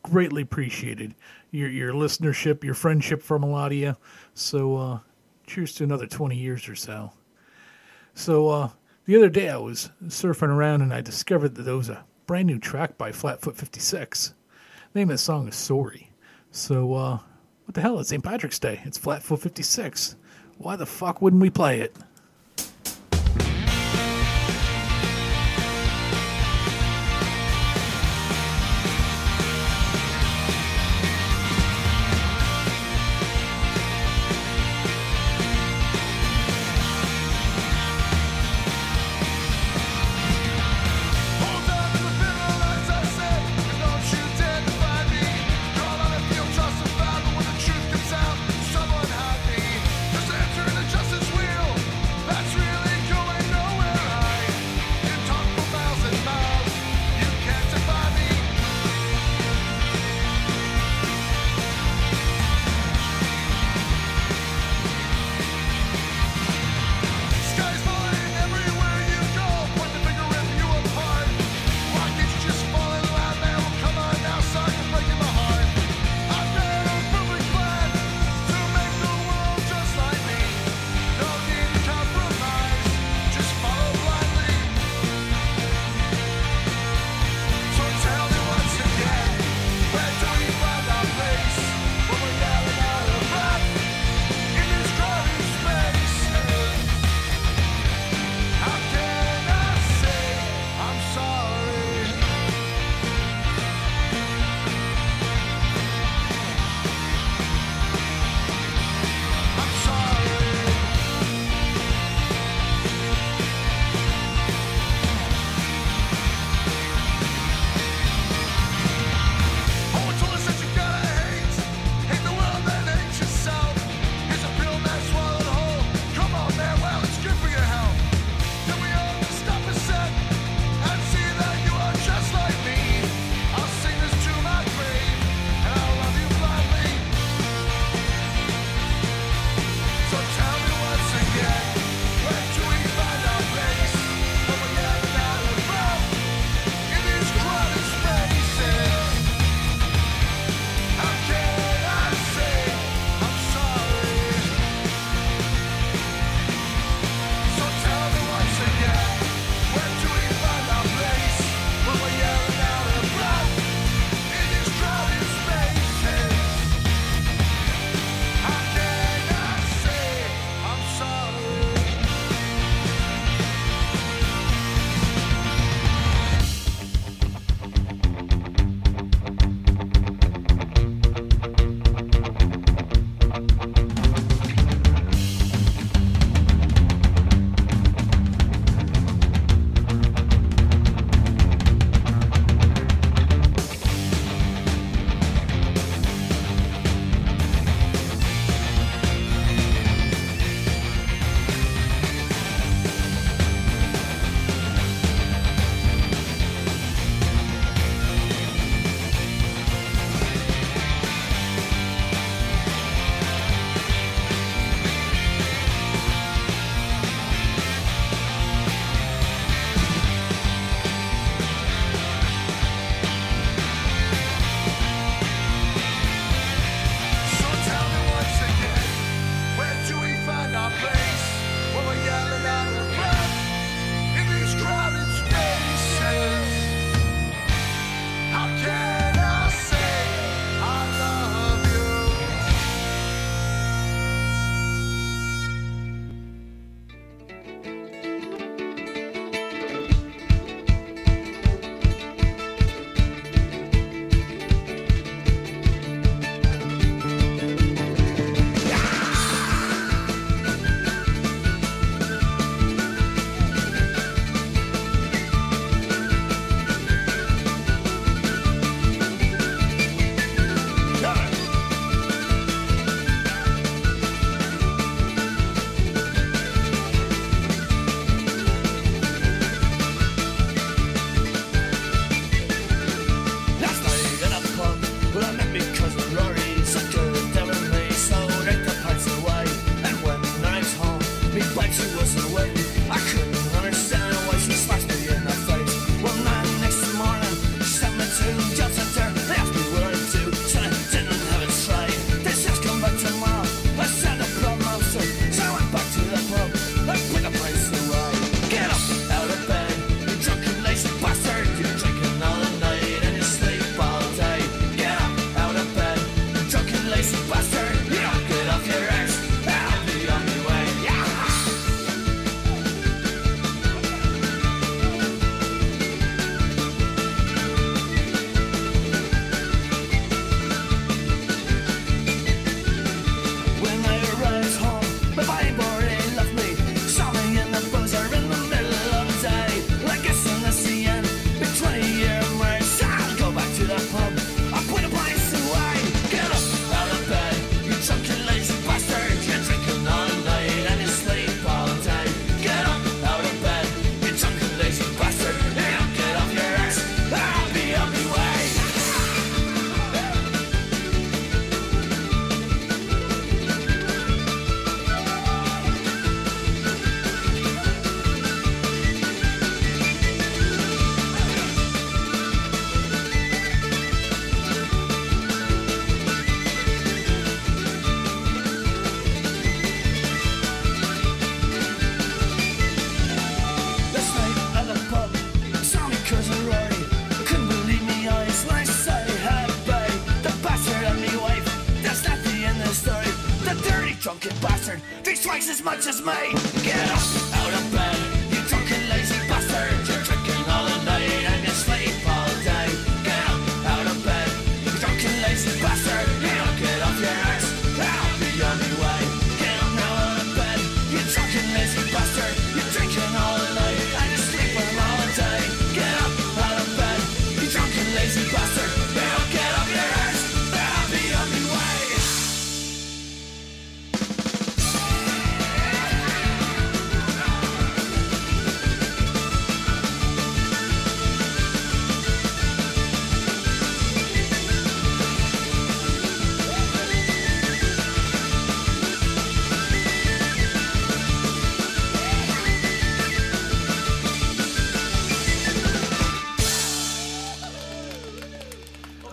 greatly 0.04 0.44
appreciated. 0.44 1.16
Your 1.56 1.70
your 1.70 1.93
listenership, 1.93 2.64
your 2.64 2.74
friendship 2.74 3.22
from 3.22 3.41
a 3.41 3.49
lot 3.49 3.72
of 3.72 3.78
you. 3.78 3.95
So 4.34 4.76
uh, 4.76 4.99
cheers 5.47 5.74
to 5.76 5.86
another 5.86 6.06
20 6.06 6.36
years 6.36 6.68
or 6.68 6.76
so. 6.76 7.14
So 8.14 8.49
uh, 8.49 8.70
the 9.06 9.16
other 9.16 9.30
day 9.30 9.49
I 9.49 9.58
was 9.58 9.89
surfing 10.06 10.49
around 10.49 10.82
and 10.82 10.93
I 10.93 10.99
discovered 10.99 11.56
that 11.56 11.64
there 11.64 11.78
was 11.78 11.89
a 11.89 12.03
brand 12.28 12.47
new 12.47 12.60
track 12.60 12.97
by 12.97 13.14
Flatfoot 13.14 13.56
56. 13.56 14.34
The 14.91 14.99
name 14.99 15.10
of 15.10 15.14
the 15.14 15.18
song 15.18 15.47
is 15.47 15.56
Sorry. 15.56 16.12
So 16.51 16.93
uh, 16.93 17.20
what 17.64 17.74
the 17.74 17.82
hell? 17.82 17.99
It's 17.99 18.10
St. 18.10 18.24
Patrick's 18.24 18.60
Day. 18.60 18.82
It's 18.84 18.97
Flatfoot 18.97 19.41
56. 19.41 20.18
Why 20.58 20.76
the 20.76 20.86
fuck 20.86 21.22
wouldn't 21.22 21.41
we 21.41 21.49
play 21.49 21.80
it? 21.80 21.95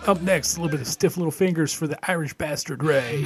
Up 0.05 0.21
next, 0.21 0.57
a 0.57 0.61
little 0.61 0.69
bit 0.69 0.81
of 0.81 0.87
stiff 0.87 1.15
little 1.15 1.31
fingers 1.31 1.71
for 1.71 1.87
the 1.87 1.97
Irish 2.11 2.33
bastard 2.33 2.83
Ray. 2.83 3.25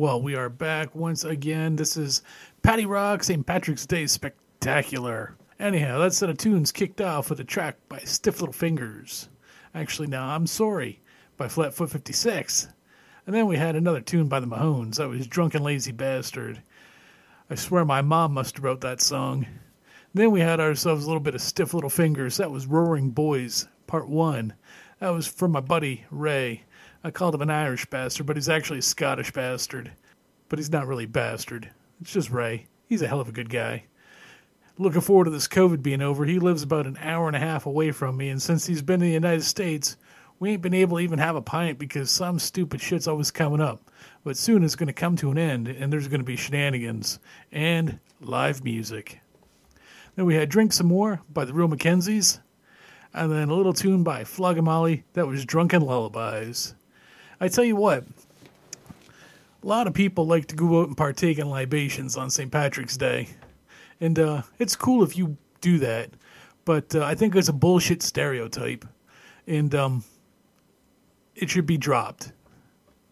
Well, 0.00 0.22
we 0.22 0.34
are 0.34 0.48
back 0.48 0.94
once 0.94 1.24
again. 1.24 1.76
This 1.76 1.94
is 1.98 2.22
Paddy 2.62 2.86
Rock 2.86 3.22
St. 3.22 3.44
Patrick's 3.44 3.84
Day 3.84 4.06
Spectacular. 4.06 5.36
Anyhow, 5.58 5.98
that 5.98 6.14
set 6.14 6.30
of 6.30 6.38
tunes 6.38 6.72
kicked 6.72 7.02
off 7.02 7.28
with 7.28 7.38
a 7.38 7.44
track 7.44 7.76
by 7.86 7.98
Stiff 7.98 8.40
Little 8.40 8.54
Fingers. 8.54 9.28
Actually, 9.74 10.08
now 10.08 10.28
I'm 10.28 10.46
sorry 10.46 11.02
by 11.36 11.48
Flatfoot 11.48 11.90
56. 11.90 12.68
And 13.26 13.34
then 13.34 13.46
we 13.46 13.58
had 13.58 13.76
another 13.76 14.00
tune 14.00 14.26
by 14.26 14.40
the 14.40 14.46
Mahones. 14.46 14.96
That 14.96 15.10
was 15.10 15.26
Drunken 15.26 15.62
Lazy 15.62 15.92
Bastard. 15.92 16.62
I 17.50 17.54
swear 17.54 17.84
my 17.84 18.00
mom 18.00 18.32
must 18.32 18.56
have 18.56 18.64
wrote 18.64 18.80
that 18.80 19.02
song. 19.02 19.44
Then 20.14 20.30
we 20.30 20.40
had 20.40 20.60
ourselves 20.60 21.04
a 21.04 21.08
little 21.08 21.20
bit 21.20 21.34
of 21.34 21.42
Stiff 21.42 21.74
Little 21.74 21.90
Fingers. 21.90 22.38
That 22.38 22.50
was 22.50 22.66
Roaring 22.66 23.10
Boys, 23.10 23.68
Part 23.86 24.08
1. 24.08 24.54
That 25.00 25.10
was 25.10 25.26
from 25.26 25.52
my 25.52 25.60
buddy, 25.60 26.06
Ray. 26.10 26.64
I 27.02 27.10
called 27.10 27.34
him 27.34 27.42
an 27.42 27.50
Irish 27.50 27.86
bastard, 27.86 28.26
but 28.26 28.36
he's 28.36 28.48
actually 28.48 28.80
a 28.80 28.82
Scottish 28.82 29.32
bastard. 29.32 29.92
But 30.48 30.58
he's 30.58 30.70
not 30.70 30.86
really 30.86 31.04
a 31.04 31.08
bastard. 31.08 31.70
It's 32.00 32.12
just 32.12 32.30
Ray. 32.30 32.66
He's 32.88 33.02
a 33.02 33.08
hell 33.08 33.20
of 33.20 33.28
a 33.28 33.32
good 33.32 33.48
guy. 33.48 33.84
Looking 34.76 35.00
forward 35.00 35.24
to 35.24 35.30
this 35.30 35.48
COVID 35.48 35.82
being 35.82 36.02
over. 36.02 36.24
He 36.24 36.38
lives 36.38 36.62
about 36.62 36.86
an 36.86 36.98
hour 37.00 37.26
and 37.26 37.36
a 37.36 37.40
half 37.40 37.66
away 37.66 37.90
from 37.90 38.16
me, 38.16 38.28
and 38.28 38.40
since 38.40 38.66
he's 38.66 38.82
been 38.82 39.00
in 39.02 39.08
the 39.08 39.14
United 39.14 39.44
States, 39.44 39.96
we 40.38 40.50
ain't 40.50 40.62
been 40.62 40.74
able 40.74 40.96
to 40.96 41.02
even 41.02 41.18
have 41.18 41.36
a 41.36 41.42
pint 41.42 41.78
because 41.78 42.10
some 42.10 42.38
stupid 42.38 42.80
shit's 42.80 43.06
always 43.06 43.30
coming 43.30 43.60
up. 43.60 43.90
But 44.24 44.36
soon 44.36 44.62
it's 44.64 44.76
going 44.76 44.86
to 44.88 44.92
come 44.92 45.16
to 45.16 45.30
an 45.30 45.38
end, 45.38 45.68
and 45.68 45.92
there's 45.92 46.08
going 46.08 46.20
to 46.20 46.24
be 46.24 46.36
shenanigans 46.36 47.18
and 47.52 47.98
live 48.20 48.64
music. 48.64 49.20
Then 50.16 50.24
we 50.26 50.34
had 50.34 50.48
Drink 50.48 50.72
Some 50.72 50.88
More 50.88 51.20
by 51.32 51.44
the 51.44 51.54
Real 51.54 51.68
McKenzies, 51.68 52.40
and 53.14 53.30
then 53.30 53.48
a 53.48 53.54
little 53.54 53.72
tune 53.72 54.02
by 54.02 54.24
Flogging 54.24 54.64
Molly 54.64 55.04
that 55.12 55.26
was 55.26 55.44
Drunken 55.44 55.82
Lullabies. 55.82 56.74
I 57.40 57.48
tell 57.48 57.64
you 57.64 57.76
what, 57.76 58.04
a 59.62 59.66
lot 59.66 59.86
of 59.86 59.94
people 59.94 60.26
like 60.26 60.46
to 60.48 60.56
go 60.56 60.80
out 60.80 60.88
and 60.88 60.96
partake 60.96 61.38
in 61.38 61.48
libations 61.48 62.16
on 62.16 62.28
St. 62.28 62.52
Patrick's 62.52 62.98
Day. 62.98 63.28
And 64.00 64.18
uh, 64.18 64.42
it's 64.58 64.76
cool 64.76 65.02
if 65.02 65.16
you 65.16 65.38
do 65.62 65.78
that. 65.78 66.10
But 66.66 66.94
uh, 66.94 67.04
I 67.04 67.14
think 67.14 67.34
it's 67.34 67.48
a 67.48 67.54
bullshit 67.54 68.02
stereotype. 68.02 68.86
And 69.46 69.74
um, 69.74 70.04
it 71.34 71.48
should 71.48 71.66
be 71.66 71.78
dropped. 71.78 72.32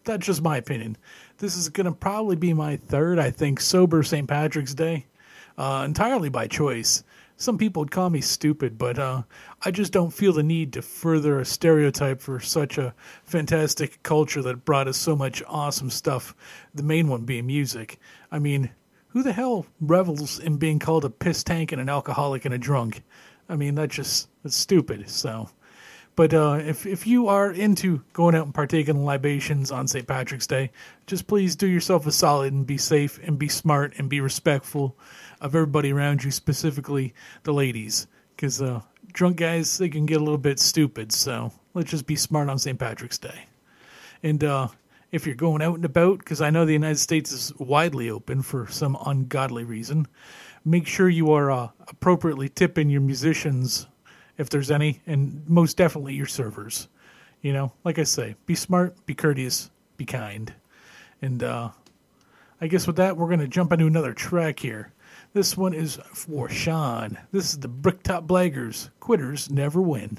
That's 0.03 0.25
just 0.25 0.43
my 0.43 0.57
opinion. 0.57 0.97
This 1.39 1.57
is 1.57 1.69
going 1.69 1.85
to 1.85 1.91
probably 1.91 2.35
be 2.35 2.53
my 2.53 2.77
third, 2.77 3.17
I 3.17 3.31
think, 3.31 3.59
sober 3.59 4.03
St. 4.03 4.27
Patrick's 4.27 4.73
Day. 4.73 5.07
Uh, 5.57 5.83
entirely 5.85 6.29
by 6.29 6.47
choice. 6.47 7.03
Some 7.37 7.57
people 7.57 7.81
would 7.81 7.91
call 7.91 8.09
me 8.09 8.21
stupid, 8.21 8.77
but 8.77 8.99
uh, 8.99 9.23
I 9.61 9.71
just 9.71 9.91
don't 9.91 10.13
feel 10.13 10.31
the 10.31 10.43
need 10.43 10.71
to 10.73 10.81
further 10.81 11.39
a 11.39 11.45
stereotype 11.45 12.21
for 12.21 12.39
such 12.39 12.77
a 12.77 12.93
fantastic 13.25 14.01
culture 14.03 14.41
that 14.41 14.63
brought 14.63 14.87
us 14.87 14.97
so 14.97 15.17
much 15.17 15.43
awesome 15.47 15.89
stuff. 15.89 16.33
The 16.73 16.83
main 16.83 17.09
one 17.09 17.25
being 17.25 17.47
music. 17.47 17.99
I 18.31 18.39
mean, 18.39 18.69
who 19.09 19.21
the 19.21 19.33
hell 19.33 19.65
revels 19.81 20.39
in 20.39 20.57
being 20.57 20.79
called 20.79 21.03
a 21.03 21.09
piss 21.09 21.43
tank 21.43 21.71
and 21.71 21.81
an 21.81 21.89
alcoholic 21.89 22.45
and 22.45 22.53
a 22.53 22.57
drunk? 22.57 23.03
I 23.49 23.57
mean, 23.57 23.75
that's 23.75 23.95
just 23.95 24.29
that's 24.43 24.55
stupid. 24.55 25.09
So, 25.09 25.49
but 26.15 26.33
uh, 26.33 26.59
if 26.63 26.85
if 26.85 27.05
you 27.05 27.27
are 27.27 27.51
into 27.51 28.01
going 28.13 28.35
out 28.35 28.45
and 28.45 28.53
partaking 28.53 28.95
in 28.95 29.05
libations 29.05 29.71
on 29.71 29.87
St. 29.87 30.07
Patrick's 30.07 30.47
Day, 30.47 30.71
just 31.05 31.27
please 31.27 31.57
do 31.57 31.67
yourself 31.67 32.07
a 32.07 32.11
solid 32.13 32.53
and 32.53 32.65
be 32.65 32.77
safe 32.77 33.19
and 33.27 33.37
be 33.37 33.49
smart 33.49 33.93
and 33.97 34.07
be 34.09 34.21
respectful 34.21 34.95
of 35.41 35.55
everybody 35.55 35.91
around 35.91 36.23
you, 36.23 36.31
specifically 36.31 37.13
the 37.43 37.53
ladies, 37.53 38.07
because 38.35 38.61
uh, 38.61 38.81
drunk 39.13 39.37
guys 39.37 39.77
they 39.77 39.89
can 39.89 40.05
get 40.05 40.17
a 40.17 40.23
little 40.23 40.37
bit 40.37 40.59
stupid. 40.59 41.11
So 41.11 41.51
let's 41.73 41.91
just 41.91 42.05
be 42.05 42.15
smart 42.15 42.49
on 42.49 42.59
St. 42.59 42.79
Patrick's 42.79 43.17
Day. 43.17 43.45
And 44.23 44.43
uh, 44.43 44.67
if 45.11 45.25
you're 45.25 45.35
going 45.35 45.61
out 45.61 45.75
and 45.75 45.85
about, 45.85 46.19
because 46.19 46.41
I 46.41 46.49
know 46.49 46.65
the 46.65 46.73
United 46.73 46.99
States 46.99 47.31
is 47.31 47.53
widely 47.57 48.09
open 48.09 48.41
for 48.41 48.67
some 48.67 48.97
ungodly 49.05 49.63
reason, 49.63 50.07
make 50.65 50.87
sure 50.87 51.09
you 51.09 51.31
are 51.31 51.51
uh, 51.51 51.69
appropriately 51.87 52.49
tipping 52.49 52.89
your 52.89 53.01
musicians 53.01 53.87
if 54.37 54.49
there's 54.49 54.71
any, 54.71 55.01
and 55.05 55.47
most 55.49 55.77
definitely 55.77 56.13
your 56.13 56.25
servers. 56.25 56.87
You 57.41 57.53
know, 57.53 57.73
like 57.83 57.99
I 57.99 58.03
say, 58.03 58.35
be 58.45 58.55
smart, 58.55 59.05
be 59.05 59.13
courteous, 59.13 59.69
be 59.97 60.05
kind. 60.05 60.53
And 61.21 61.43
uh, 61.43 61.69
I 62.61 62.67
guess 62.67 62.87
with 62.87 62.97
that, 62.97 63.17
we're 63.17 63.27
going 63.27 63.39
to 63.39 63.47
jump 63.47 63.71
into 63.73 63.87
another 63.87 64.13
track 64.13 64.59
here. 64.59 64.91
This 65.31 65.55
one 65.55 65.75
is 65.75 65.99
for 66.11 66.49
Sean. 66.49 67.15
This 67.31 67.51
is 67.51 67.59
the 67.59 67.67
Bricktop 67.67 68.25
Blaggers. 68.25 68.89
Quitters 68.99 69.51
never 69.51 69.79
win. 69.79 70.17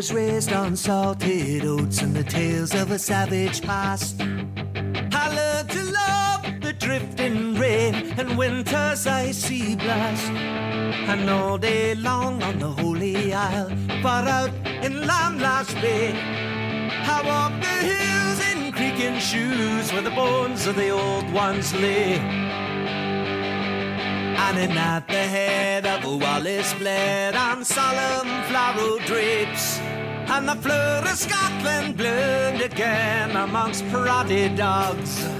was 0.00 0.14
raised 0.14 0.50
on 0.50 0.74
salted 0.74 1.62
oats 1.62 2.00
and 2.00 2.16
the 2.16 2.24
tales 2.24 2.74
of 2.74 2.90
a 2.90 2.98
savage 2.98 3.60
past. 3.60 4.18
I 5.12 5.24
learned 5.38 5.68
to 5.76 5.82
love 6.00 6.42
the 6.62 6.72
drifting 6.72 7.54
rain 7.56 7.94
and 8.18 8.38
winter's 8.38 9.06
icy 9.06 9.76
blast. 9.76 10.30
And 11.10 11.28
all 11.28 11.58
day 11.58 11.94
long 11.96 12.42
on 12.42 12.58
the 12.58 12.70
Holy 12.82 13.34
Isle, 13.34 13.70
far 14.00 14.24
out 14.24 14.52
in 14.82 15.06
Long 15.06 15.36
Bay, 15.82 16.14
I 17.14 17.18
walked 17.30 17.60
the 17.60 17.78
hills 17.92 18.40
in 18.52 18.72
creaking 18.72 19.18
shoes 19.18 19.92
where 19.92 20.00
the 20.00 20.16
bones 20.22 20.66
of 20.66 20.76
the 20.76 20.88
old 20.88 21.30
ones 21.30 21.74
lay. 21.74 22.14
And 24.60 24.78
at 24.78 25.06
the 25.08 25.24
head 25.36 25.86
of 25.86 26.04
a 26.04 26.16
Wallace 26.16 26.74
bled 26.74 27.36
on 27.36 27.64
solemn 27.64 28.28
floral 28.48 28.98
dream 29.06 29.39
and 30.40 30.48
the 30.48 30.62
floor 30.62 31.02
of 31.12 31.18
Scotland 31.18 31.98
bloomed 31.98 32.62
again 32.62 33.36
amongst 33.36 33.84
proddy 33.86 34.48
dogs. 34.56 35.39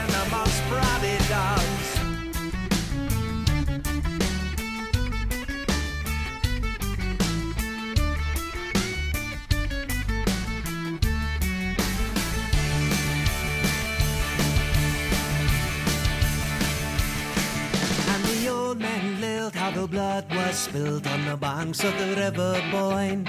blood 19.91 20.25
was 20.33 20.57
spilled 20.57 21.05
on 21.05 21.25
the 21.25 21.35
banks 21.35 21.83
of 21.83 21.95
the 21.99 22.15
River 22.15 22.63
Boyne. 22.71 23.25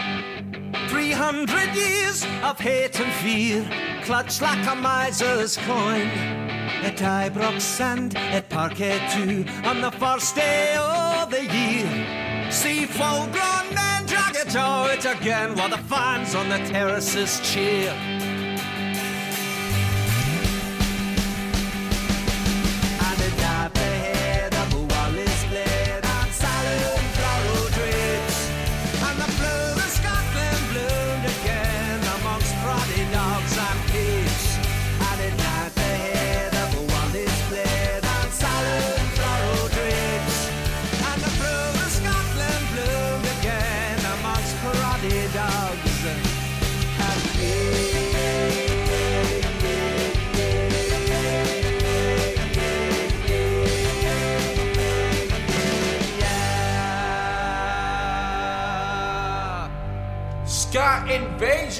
Three 0.88 1.10
hundred 1.10 1.74
years 1.74 2.24
of 2.44 2.58
hate 2.60 2.98
and 3.00 3.12
fear, 3.14 3.66
clutched 4.04 4.40
like 4.40 4.64
a 4.68 4.76
miser's 4.76 5.56
coin. 5.56 6.06
At 6.86 6.98
Ibrox 6.98 7.80
and 7.80 8.16
at 8.16 8.48
Parkhead 8.48 9.02
too, 9.12 9.44
on 9.68 9.80
the 9.80 9.90
first 9.90 10.36
day 10.36 10.76
of 10.78 11.30
the 11.30 11.42
year. 11.42 12.50
See 12.52 12.86
full 12.86 13.26
grown 13.26 13.74
men 13.74 14.06
drag 14.06 14.36
it 14.36 14.54
out 14.54 15.04
again 15.04 15.56
while 15.56 15.68
the 15.68 15.78
fans 15.78 16.36
on 16.36 16.48
the 16.48 16.58
terraces 16.58 17.40
cheer. 17.40 17.92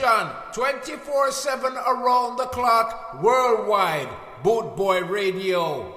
Invasion 0.02 0.30
24 0.52 1.30
7 1.30 1.74
around 1.74 2.36
the 2.36 2.46
clock 2.46 3.22
worldwide. 3.22 4.08
Boot 4.42 4.74
Boy 4.76 5.04
Radio. 5.04 5.94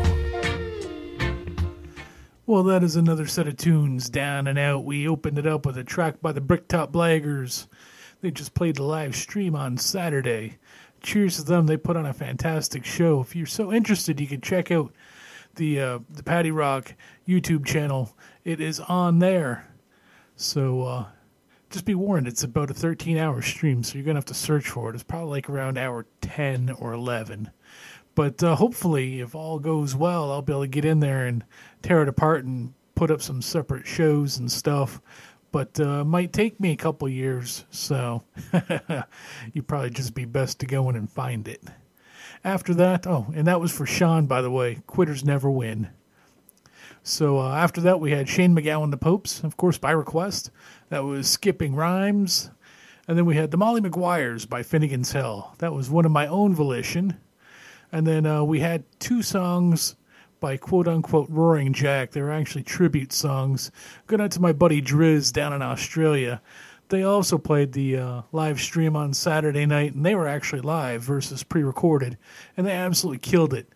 Well, 2.46 2.62
that 2.62 2.84
is 2.84 2.94
another 2.94 3.26
set 3.26 3.48
of 3.48 3.56
tunes, 3.56 4.08
Down 4.08 4.46
and 4.46 4.56
Out. 4.56 4.84
We 4.84 5.08
opened 5.08 5.40
it 5.40 5.48
up 5.48 5.66
with 5.66 5.78
a 5.78 5.84
track 5.84 6.22
by 6.22 6.30
the 6.30 6.40
Bricktop 6.40 6.92
Blaggers. 6.92 7.66
They 8.20 8.30
just 8.30 8.54
played 8.54 8.76
the 8.76 8.84
live 8.84 9.16
stream 9.16 9.56
on 9.56 9.78
Saturday. 9.78 10.58
Cheers 11.04 11.36
to 11.36 11.42
them. 11.42 11.66
They 11.66 11.76
put 11.76 11.96
on 11.96 12.06
a 12.06 12.12
fantastic 12.12 12.84
show. 12.84 13.20
If 13.20 13.36
you're 13.36 13.46
so 13.46 13.72
interested, 13.72 14.18
you 14.18 14.26
can 14.26 14.40
check 14.40 14.70
out 14.70 14.92
the 15.54 15.80
uh, 15.80 15.98
the 16.10 16.22
Paddy 16.22 16.50
Rock 16.50 16.94
YouTube 17.28 17.64
channel. 17.64 18.16
It 18.42 18.60
is 18.60 18.80
on 18.80 19.18
there. 19.18 19.68
So 20.36 20.82
uh, 20.82 21.04
just 21.70 21.84
be 21.84 21.94
warned, 21.94 22.26
it's 22.26 22.42
about 22.44 22.70
a 22.70 22.74
13 22.74 23.18
hour 23.18 23.42
stream, 23.42 23.82
so 23.82 23.98
you're 23.98 24.04
to 24.04 24.14
have 24.14 24.24
to 24.26 24.34
search 24.34 24.68
for 24.68 24.90
it. 24.90 24.94
It's 24.94 25.04
probably 25.04 25.30
like 25.30 25.50
around 25.50 25.76
hour 25.76 26.06
10 26.22 26.70
or 26.78 26.92
11. 26.92 27.50
But 28.14 28.42
uh, 28.42 28.54
hopefully, 28.54 29.20
if 29.20 29.34
all 29.34 29.58
goes 29.58 29.96
well, 29.96 30.30
I'll 30.30 30.40
be 30.40 30.52
able 30.52 30.62
to 30.62 30.68
get 30.68 30.84
in 30.84 31.00
there 31.00 31.26
and 31.26 31.44
tear 31.82 32.02
it 32.02 32.08
apart 32.08 32.44
and 32.44 32.72
put 32.94 33.10
up 33.10 33.20
some 33.20 33.42
separate 33.42 33.86
shows 33.86 34.38
and 34.38 34.50
stuff. 34.50 35.00
But 35.54 35.78
uh, 35.78 36.02
might 36.02 36.32
take 36.32 36.58
me 36.58 36.72
a 36.72 36.76
couple 36.76 37.08
years, 37.08 37.64
so 37.70 38.24
you'd 39.52 39.68
probably 39.68 39.90
just 39.90 40.12
be 40.12 40.24
best 40.24 40.58
to 40.58 40.66
go 40.66 40.90
in 40.90 40.96
and 40.96 41.08
find 41.08 41.46
it. 41.46 41.62
After 42.42 42.74
that, 42.74 43.06
oh, 43.06 43.28
and 43.32 43.46
that 43.46 43.60
was 43.60 43.70
for 43.70 43.86
Sean, 43.86 44.26
by 44.26 44.42
the 44.42 44.50
way. 44.50 44.82
Quitters 44.88 45.24
never 45.24 45.48
win. 45.48 45.90
So 47.04 47.38
uh, 47.38 47.54
after 47.54 47.80
that, 47.82 48.00
we 48.00 48.10
had 48.10 48.28
Shane 48.28 48.52
MacGowan, 48.52 48.90
the 48.90 48.96
Popes, 48.96 49.44
of 49.44 49.56
course, 49.56 49.78
by 49.78 49.92
request. 49.92 50.50
That 50.88 51.04
was 51.04 51.30
Skipping 51.30 51.76
Rhymes. 51.76 52.50
And 53.06 53.16
then 53.16 53.24
we 53.24 53.36
had 53.36 53.52
the 53.52 53.56
Molly 53.56 53.80
Maguires 53.80 54.46
by 54.46 54.64
Finnegan's 54.64 55.12
Hell. 55.12 55.54
That 55.58 55.72
was 55.72 55.88
one 55.88 56.04
of 56.04 56.10
my 56.10 56.26
own 56.26 56.52
volition. 56.52 57.20
And 57.92 58.04
then 58.08 58.26
uh, 58.26 58.42
we 58.42 58.58
had 58.58 58.82
two 58.98 59.22
songs 59.22 59.94
by 60.44 60.58
quote 60.58 60.86
unquote 60.86 61.26
Roaring 61.30 61.72
Jack. 61.72 62.10
They 62.10 62.20
were 62.20 62.30
actually 62.30 62.64
tribute 62.64 63.14
songs. 63.14 63.70
Good 64.06 64.18
night 64.18 64.32
to 64.32 64.42
my 64.42 64.52
buddy 64.52 64.82
Driz 64.82 65.32
down 65.32 65.54
in 65.54 65.62
Australia. 65.62 66.42
They 66.90 67.02
also 67.02 67.38
played 67.38 67.72
the 67.72 67.96
uh, 67.96 68.22
live 68.30 68.60
stream 68.60 68.94
on 68.94 69.14
Saturday 69.14 69.64
night, 69.64 69.94
and 69.94 70.04
they 70.04 70.14
were 70.14 70.28
actually 70.28 70.60
live 70.60 71.00
versus 71.00 71.42
pre 71.42 71.62
recorded, 71.62 72.18
and 72.58 72.66
they 72.66 72.72
absolutely 72.72 73.20
killed 73.20 73.54
it. 73.54 73.72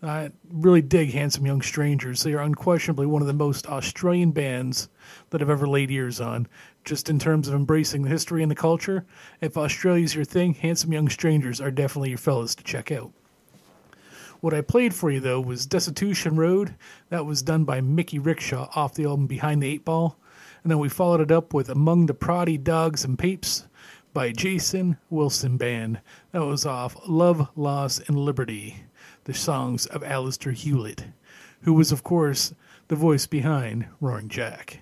I 0.00 0.30
really 0.48 0.80
dig 0.80 1.10
Handsome 1.10 1.44
Young 1.44 1.60
Strangers. 1.60 2.22
They 2.22 2.34
are 2.34 2.42
unquestionably 2.42 3.06
one 3.06 3.22
of 3.22 3.26
the 3.26 3.34
most 3.34 3.66
Australian 3.66 4.30
bands 4.30 4.90
that 5.30 5.42
I've 5.42 5.50
ever 5.50 5.66
laid 5.66 5.90
ears 5.90 6.20
on, 6.20 6.46
just 6.84 7.10
in 7.10 7.18
terms 7.18 7.48
of 7.48 7.54
embracing 7.54 8.02
the 8.02 8.10
history 8.10 8.42
and 8.42 8.50
the 8.50 8.54
culture. 8.54 9.04
If 9.40 9.56
Australia's 9.56 10.14
your 10.14 10.24
thing, 10.24 10.54
Handsome 10.54 10.92
Young 10.92 11.08
Strangers 11.08 11.60
are 11.60 11.72
definitely 11.72 12.10
your 12.10 12.18
fellas 12.18 12.54
to 12.54 12.62
check 12.62 12.92
out. 12.92 13.10
What 14.42 14.54
I 14.54 14.60
played 14.60 14.92
for 14.92 15.08
you, 15.08 15.20
though, 15.20 15.40
was 15.40 15.66
Destitution 15.66 16.34
Road. 16.34 16.74
That 17.10 17.24
was 17.24 17.42
done 17.42 17.62
by 17.62 17.80
Mickey 17.80 18.18
Rickshaw 18.18 18.68
off 18.74 18.92
the 18.92 19.04
album 19.04 19.28
Behind 19.28 19.62
the 19.62 19.68
Eight 19.68 19.84
Ball. 19.84 20.18
And 20.64 20.70
then 20.72 20.80
we 20.80 20.88
followed 20.88 21.20
it 21.20 21.30
up 21.30 21.54
with 21.54 21.68
Among 21.68 22.06
the 22.06 22.12
Proddy 22.12 22.60
Dogs 22.60 23.04
and 23.04 23.16
Papes 23.16 23.68
by 24.12 24.32
Jason 24.32 24.96
Wilson 25.10 25.58
Band. 25.58 26.00
That 26.32 26.44
was 26.44 26.66
off 26.66 26.96
Love, 27.06 27.50
Loss, 27.54 28.00
and 28.08 28.18
Liberty, 28.18 28.82
the 29.22 29.32
songs 29.32 29.86
of 29.86 30.02
Alistair 30.02 30.54
Hulett, 30.54 31.04
who 31.60 31.74
was, 31.74 31.92
of 31.92 32.02
course, 32.02 32.52
the 32.88 32.96
voice 32.96 33.26
behind 33.26 33.86
Roaring 34.00 34.28
Jack. 34.28 34.80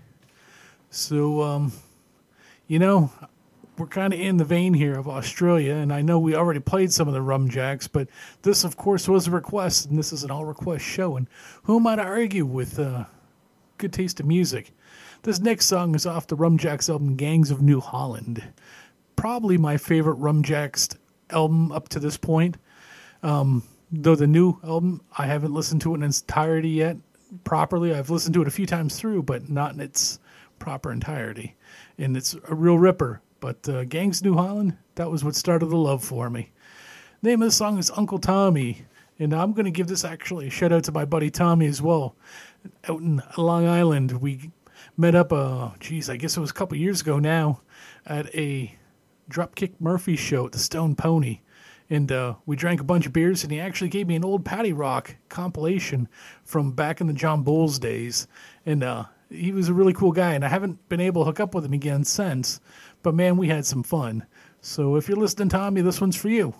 So, 0.88 1.42
um, 1.42 1.74
you 2.66 2.78
know, 2.78 3.12
we're 3.78 3.86
kind 3.86 4.12
of 4.12 4.20
in 4.20 4.36
the 4.36 4.44
vein 4.44 4.74
here 4.74 4.98
of 4.98 5.08
Australia, 5.08 5.74
and 5.74 5.92
I 5.92 6.02
know 6.02 6.18
we 6.18 6.34
already 6.34 6.60
played 6.60 6.92
some 6.92 7.08
of 7.08 7.14
the 7.14 7.22
Rum 7.22 7.48
Jacks, 7.48 7.88
but 7.88 8.08
this, 8.42 8.64
of 8.64 8.76
course, 8.76 9.08
was 9.08 9.26
a 9.26 9.30
request, 9.30 9.88
and 9.88 9.98
this 9.98 10.12
is 10.12 10.24
an 10.24 10.30
all 10.30 10.44
request 10.44 10.84
show. 10.84 11.16
And 11.16 11.28
who 11.62 11.76
am 11.76 11.86
I 11.86 11.96
to 11.96 12.02
argue 12.02 12.44
with 12.44 12.78
uh, 12.78 13.04
good 13.78 13.92
taste 13.92 14.20
of 14.20 14.26
music? 14.26 14.72
This 15.22 15.40
next 15.40 15.66
song 15.66 15.94
is 15.94 16.06
off 16.06 16.26
the 16.26 16.36
Rum 16.36 16.58
Jacks 16.58 16.88
album 16.88 17.16
Gangs 17.16 17.50
of 17.50 17.62
New 17.62 17.80
Holland. 17.80 18.42
Probably 19.16 19.58
my 19.58 19.76
favorite 19.76 20.14
Rum 20.14 20.42
Jacks 20.42 20.88
album 21.30 21.72
up 21.72 21.88
to 21.90 22.00
this 22.00 22.16
point. 22.16 22.56
Um, 23.22 23.62
though 23.92 24.14
the 24.14 24.26
new 24.26 24.58
album, 24.64 25.02
I 25.16 25.26
haven't 25.26 25.52
listened 25.52 25.80
to 25.82 25.92
it 25.92 25.98
in 25.98 26.04
its 26.04 26.20
entirety 26.20 26.70
yet 26.70 26.96
properly. 27.44 27.94
I've 27.94 28.10
listened 28.10 28.34
to 28.34 28.42
it 28.42 28.48
a 28.48 28.52
few 28.52 28.66
times 28.66 28.98
through, 28.98 29.22
but 29.24 29.48
not 29.48 29.74
in 29.74 29.80
its 29.80 30.18
proper 30.58 30.90
entirety. 30.92 31.56
And 31.98 32.16
it's 32.16 32.34
a 32.48 32.54
real 32.54 32.78
ripper. 32.78 33.20
But 33.40 33.68
uh, 33.68 33.84
Gangs 33.84 34.22
New 34.22 34.34
Holland, 34.34 34.76
that 34.94 35.10
was 35.10 35.24
what 35.24 35.34
started 35.34 35.66
the 35.66 35.76
love 35.76 36.04
for 36.04 36.30
me. 36.30 36.52
Name 37.22 37.42
of 37.42 37.48
the 37.48 37.52
song 37.52 37.78
is 37.78 37.90
Uncle 37.96 38.18
Tommy. 38.18 38.86
And 39.18 39.34
I'm 39.34 39.52
going 39.52 39.66
to 39.66 39.70
give 39.70 39.86
this 39.86 40.04
actually 40.04 40.46
a 40.46 40.50
shout 40.50 40.72
out 40.72 40.84
to 40.84 40.92
my 40.92 41.04
buddy 41.04 41.30
Tommy 41.30 41.66
as 41.66 41.82
well. 41.82 42.16
Out 42.88 43.00
in 43.00 43.22
Long 43.36 43.66
Island, 43.66 44.12
we 44.12 44.50
met 44.96 45.14
up, 45.14 45.30
uh, 45.30 45.70
geez, 45.78 46.08
I 46.08 46.16
guess 46.16 46.38
it 46.38 46.40
was 46.40 46.50
a 46.50 46.54
couple 46.54 46.78
years 46.78 47.02
ago 47.02 47.18
now, 47.18 47.60
at 48.06 48.34
a 48.34 48.74
Dropkick 49.30 49.72
Murphy 49.78 50.16
show 50.16 50.46
at 50.46 50.52
the 50.52 50.58
Stone 50.58 50.96
Pony. 50.96 51.40
And 51.90 52.10
uh, 52.10 52.36
we 52.46 52.56
drank 52.56 52.80
a 52.80 52.84
bunch 52.84 53.04
of 53.04 53.12
beers, 53.12 53.42
and 53.42 53.52
he 53.52 53.60
actually 53.60 53.90
gave 53.90 54.06
me 54.06 54.16
an 54.16 54.24
old 54.24 54.44
Paddy 54.44 54.72
Rock 54.72 55.16
compilation 55.28 56.08
from 56.44 56.72
back 56.72 57.02
in 57.02 57.06
the 57.06 57.12
John 57.12 57.42
Bulls 57.42 57.78
days. 57.78 58.26
And 58.64 58.82
uh, 58.82 59.04
he 59.28 59.52
was 59.52 59.68
a 59.68 59.74
really 59.74 59.92
cool 59.92 60.12
guy, 60.12 60.32
and 60.32 60.44
I 60.44 60.48
haven't 60.48 60.88
been 60.88 61.00
able 61.00 61.22
to 61.22 61.26
hook 61.26 61.40
up 61.40 61.54
with 61.54 61.64
him 61.64 61.72
again 61.72 62.04
since. 62.04 62.60
But 63.02 63.14
man, 63.14 63.36
we 63.36 63.48
had 63.48 63.66
some 63.66 63.82
fun. 63.82 64.26
So 64.60 64.96
if 64.96 65.08
you're 65.08 65.16
listening, 65.16 65.48
Tommy, 65.48 65.80
this 65.80 66.00
one's 66.00 66.16
for 66.16 66.28
you. 66.28 66.54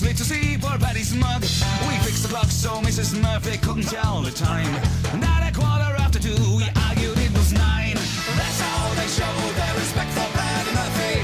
folks 0.00 0.08
need 0.08 0.16
to 0.16 0.24
see 0.24 0.56
poor 0.58 0.78
Betty's 0.78 1.14
mug. 1.14 1.42
We 1.42 1.94
fixed 2.04 2.22
the 2.22 2.28
clock 2.28 2.46
so 2.46 2.80
Mrs. 2.80 3.20
Murphy 3.20 3.58
couldn't 3.58 3.88
tell 3.88 4.22
the 4.22 4.30
time. 4.30 4.72
Not 5.20 5.42
a 5.44 5.52
quarter 5.52 5.92
after 6.00 6.18
two, 6.18 6.36
we 6.56 6.64
argued 6.88 7.18
it 7.18 7.32
was 7.32 7.52
nine. 7.52 7.96
That's 8.36 8.60
how 8.60 8.94
they 8.96 9.08
showed 9.08 9.52
their 9.56 9.74
respect 9.76 10.10
for 10.16 10.28
Betty 10.36 10.72
Murphy. 10.72 11.16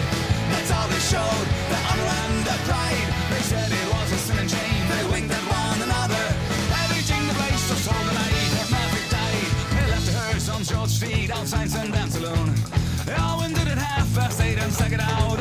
That's 0.53 0.71
how 0.71 0.87
they 0.89 1.01
showed 1.01 1.47
their 1.71 1.85
honor 1.91 2.09
and 2.21 2.37
their 2.45 2.61
pride. 2.69 3.09
They 3.33 3.43
said 3.51 3.71
it 3.71 3.89
was 3.93 4.13
a 4.13 4.19
sin 4.19 4.39
and 4.39 4.51
shame, 4.51 4.85
they 4.93 5.05
winked 5.13 5.33
at 5.33 5.45
one 5.49 5.81
another. 5.89 6.25
Everything 6.85 7.23
the 7.29 7.37
place 7.41 7.65
was 7.71 7.81
so 7.81 7.95
the 8.09 8.15
night 8.15 8.51
that 8.57 8.69
Murphy 8.77 9.03
died. 9.09 9.51
He 9.73 9.83
left 9.93 10.09
hers 10.13 10.49
on 10.49 10.63
George 10.65 10.91
Street 10.91 11.31
outside 11.31 11.71
St. 11.71 11.95
Anne's 11.95 12.17
alone. 12.17 12.53
They 13.07 13.15
all 13.15 13.43
ended 13.43 13.69
in 13.69 13.79
half 13.79 14.09
past 14.15 14.41
eight 14.41 14.59
and 14.59 14.73
second 14.73 15.01
it 15.01 15.09
out. 15.09 15.36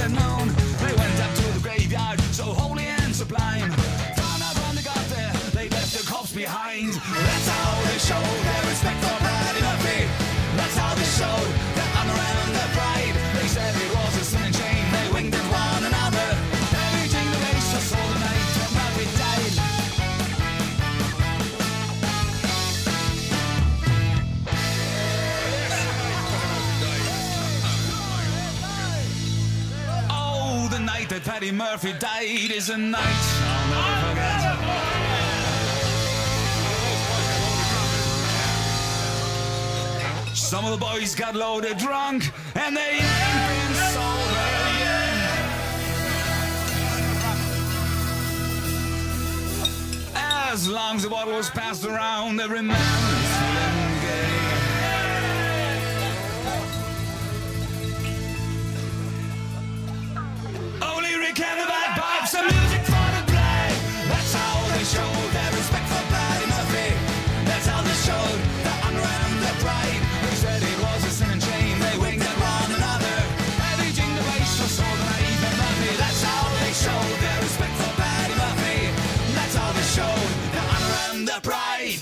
Eddie 31.46 31.58
Murphy 31.58 31.94
died 32.00 32.50
is 32.50 32.72
a 32.72 32.78
night 32.78 33.04
I'll 33.04 33.70
never 33.70 34.08
forget. 34.08 34.42
Some 40.36 40.66
of 40.66 40.72
the 40.72 40.78
boys 40.84 41.14
got 41.14 41.36
loaded 41.36 41.78
drunk 41.78 42.32
and 42.56 42.76
they 42.76 42.94
ain't 42.94 43.48
been 43.52 43.76
sober 43.94 44.48
yet. 44.80 45.14
As 50.52 50.68
long 50.68 50.96
as 50.96 51.04
the 51.04 51.10
bottle 51.10 51.36
was 51.36 51.52
passed 51.52 51.86
around, 51.86 52.42
every 52.42 52.64
man. 52.64 53.25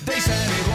They 0.06 0.16
Deze 0.16 0.73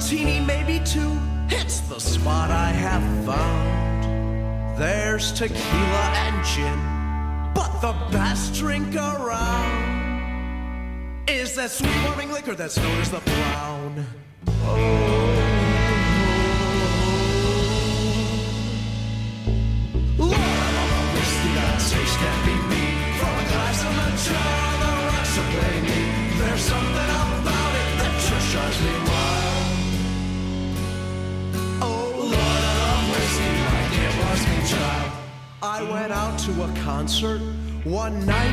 martini, 0.00 0.40
maybe 0.40 0.82
two, 0.82 1.12
hits 1.50 1.80
the 1.80 2.00
spot 2.00 2.50
I 2.50 2.70
have 2.70 3.02
found. 3.26 4.78
There's 4.80 5.30
tequila 5.30 6.12
and 6.24 6.42
gin, 6.46 6.80
but 7.54 7.80
the 7.82 7.92
best 8.10 8.54
drink 8.54 8.96
around 8.96 10.48
is 11.28 11.54
that 11.56 11.70
sweet 11.70 12.02
warming 12.06 12.32
liquor 12.32 12.54
that's 12.54 12.78
known 12.78 12.98
as 13.02 13.10
the 13.10 13.20
brown. 13.20 13.79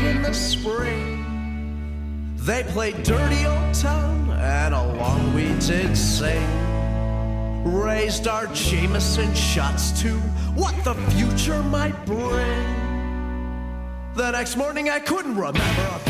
In 0.08 0.22
the 0.22 0.34
spring. 0.34 2.34
They 2.38 2.64
played 2.64 3.04
Dirty 3.04 3.46
Old 3.46 3.74
Town, 3.74 4.30
and 4.32 4.74
along 4.74 5.34
we 5.34 5.48
did 5.60 5.98
sing. 5.98 6.48
Raised 7.66 8.28
our 8.28 8.48
Jameson 8.48 9.34
shots 9.36 9.92
to 10.02 10.12
what 10.56 10.74
the 10.84 10.96
future 11.12 11.62
might 11.64 12.06
bring. 12.06 12.66
The 14.16 14.32
next 14.32 14.56
morning 14.56 14.90
I 14.90 15.00
couldn't 15.00 15.36
remember 15.36 16.07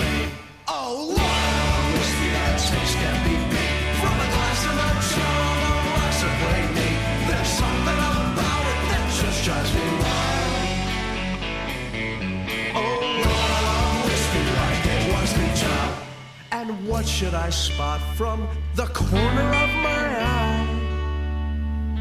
what 16.97 17.07
should 17.07 17.35
I 17.35 17.51
spot 17.51 18.01
from 18.15 18.47
the 18.73 18.87
corner 18.87 19.49
of 19.63 19.69
my 19.85 20.05
eye? 20.19 20.65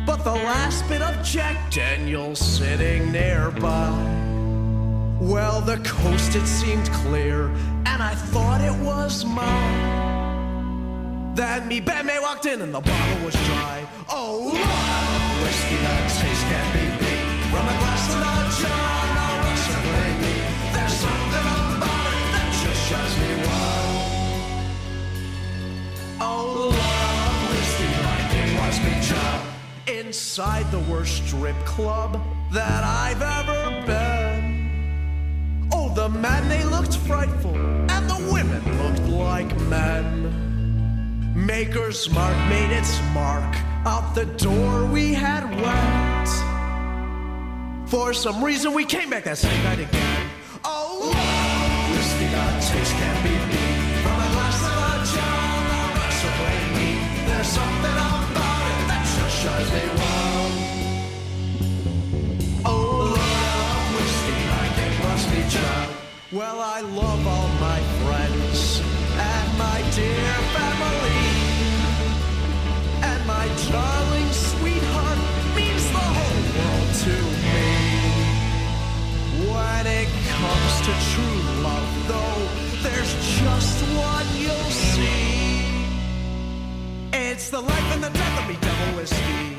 But 0.06 0.24
the 0.24 0.32
last 0.32 0.88
bit 0.88 1.02
of 1.02 1.22
Jack 1.22 1.70
Daniels 1.70 2.38
sitting 2.38 3.12
nearby. 3.12 3.92
Well, 5.20 5.60
the 5.60 5.76
coast 5.84 6.34
it 6.34 6.46
seemed 6.46 6.90
clear, 7.04 7.48
and 7.84 8.02
I 8.02 8.14
thought 8.14 8.62
it 8.62 8.72
was 8.82 9.26
mine. 9.26 10.54
Then 11.34 11.68
me 11.68 11.80
Batman 11.80 12.22
walked 12.22 12.46
in 12.46 12.62
and 12.62 12.72
the 12.72 12.80
bottle 12.80 13.22
was 13.22 13.34
dry. 13.34 13.86
Oh, 14.08 14.48
whiskey 15.42 15.76
that 15.84 16.08
taste 16.20 16.44
can't 16.50 16.72
be 16.72 16.86
beat. 17.04 17.28
From 17.52 17.66
a 17.68 17.76
glass 17.80 18.02
to 18.12 18.18
the 18.24 18.34
jar, 18.62 19.25
Inside 30.06 30.70
the 30.70 30.78
worst 30.88 31.26
strip 31.26 31.56
club 31.64 32.22
that 32.52 32.84
I've 32.84 33.20
ever 33.20 33.84
been. 33.84 35.68
Oh, 35.72 35.92
the 35.96 36.08
men, 36.08 36.48
they 36.48 36.62
looked 36.62 36.96
frightful, 36.98 37.56
and 37.56 38.08
the 38.08 38.30
women 38.32 38.62
looked 38.84 39.02
like 39.08 39.52
men. 39.62 41.34
Maker's 41.34 42.08
Mark 42.08 42.36
made 42.48 42.70
its 42.70 43.00
mark 43.12 43.56
out 43.84 44.14
the 44.14 44.26
door 44.26 44.86
we 44.86 45.12
had 45.12 45.42
went. 45.60 46.28
For 47.90 48.14
some 48.14 48.44
reason, 48.44 48.74
we 48.74 48.84
came 48.84 49.10
back 49.10 49.24
that 49.24 49.38
same 49.38 49.64
night 49.64 49.80
again. 49.80 50.15
Well, 66.36 66.60
I 66.60 66.80
love 66.82 67.26
all 67.26 67.48
my 67.60 67.80
friends 68.04 68.82
and 69.16 69.58
my 69.58 69.80
dear 69.96 70.34
family. 70.52 71.22
And 73.00 73.26
my 73.26 73.48
darling 73.72 74.30
sweetheart 74.32 75.18
means 75.56 75.84
the 75.90 76.06
whole 76.16 76.42
world 76.58 76.90
to 77.06 77.16
me. 77.40 77.64
When 79.48 79.86
it 79.86 80.08
comes 80.28 80.72
to 80.84 80.92
true 81.08 81.40
love, 81.62 81.90
though, 82.06 82.42
there's 82.82 83.12
just 83.40 83.80
one 83.96 84.26
you'll 84.36 84.72
see. 84.92 85.64
It's 87.14 87.48
the 87.48 87.62
life 87.62 87.94
and 87.94 88.04
the 88.04 88.10
death 88.10 88.42
of 88.42 88.48
me, 88.50 88.58
devil 88.60 88.96
whiskey. 88.98 89.55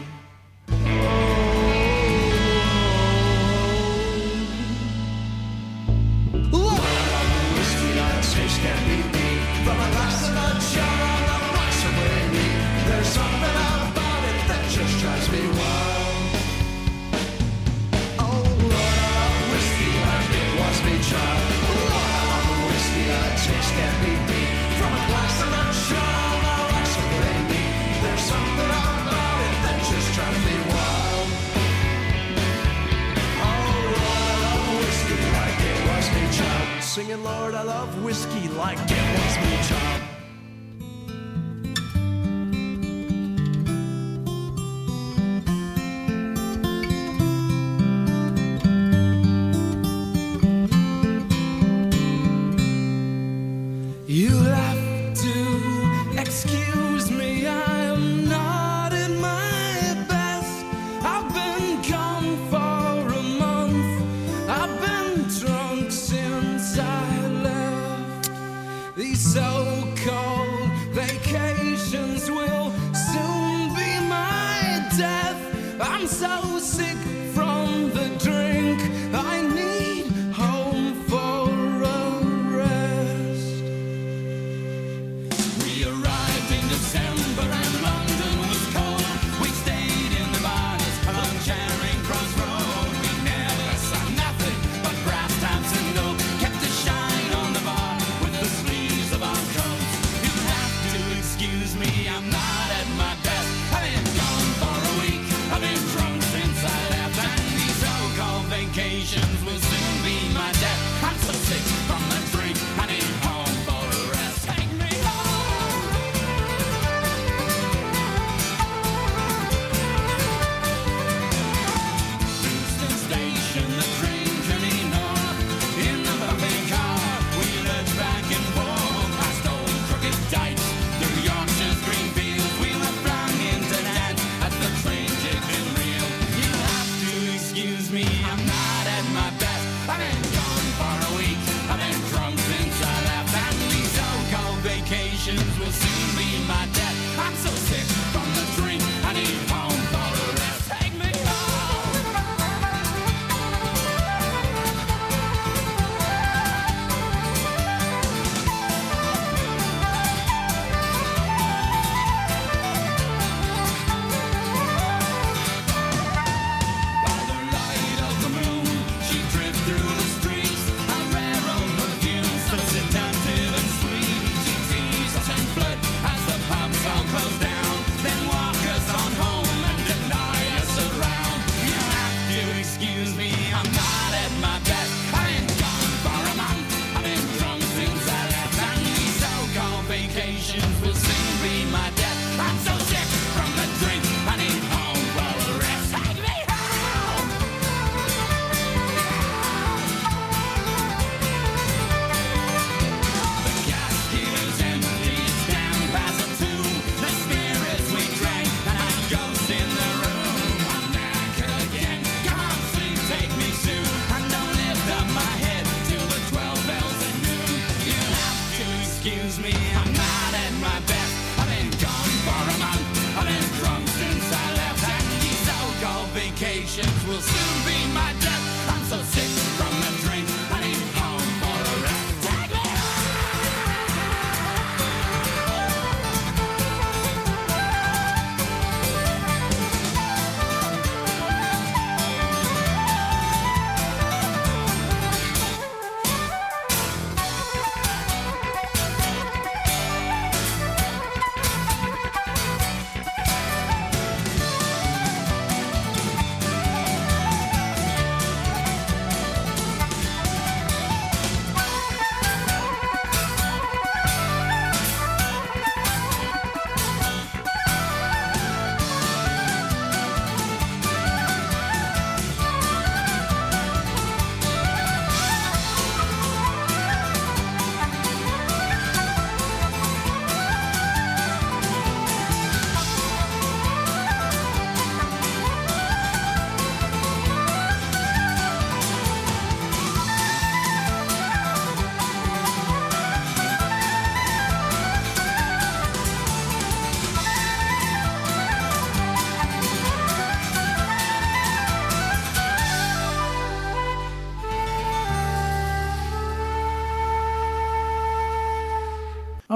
Singing 36.98 37.24
Lord, 37.24 37.54
I 37.54 37.62
love 37.62 38.04
whiskey 38.04 38.48
like 38.58 38.80
it 38.80 39.20
was 39.20 39.38
me 39.38 39.70
child. 39.70 39.87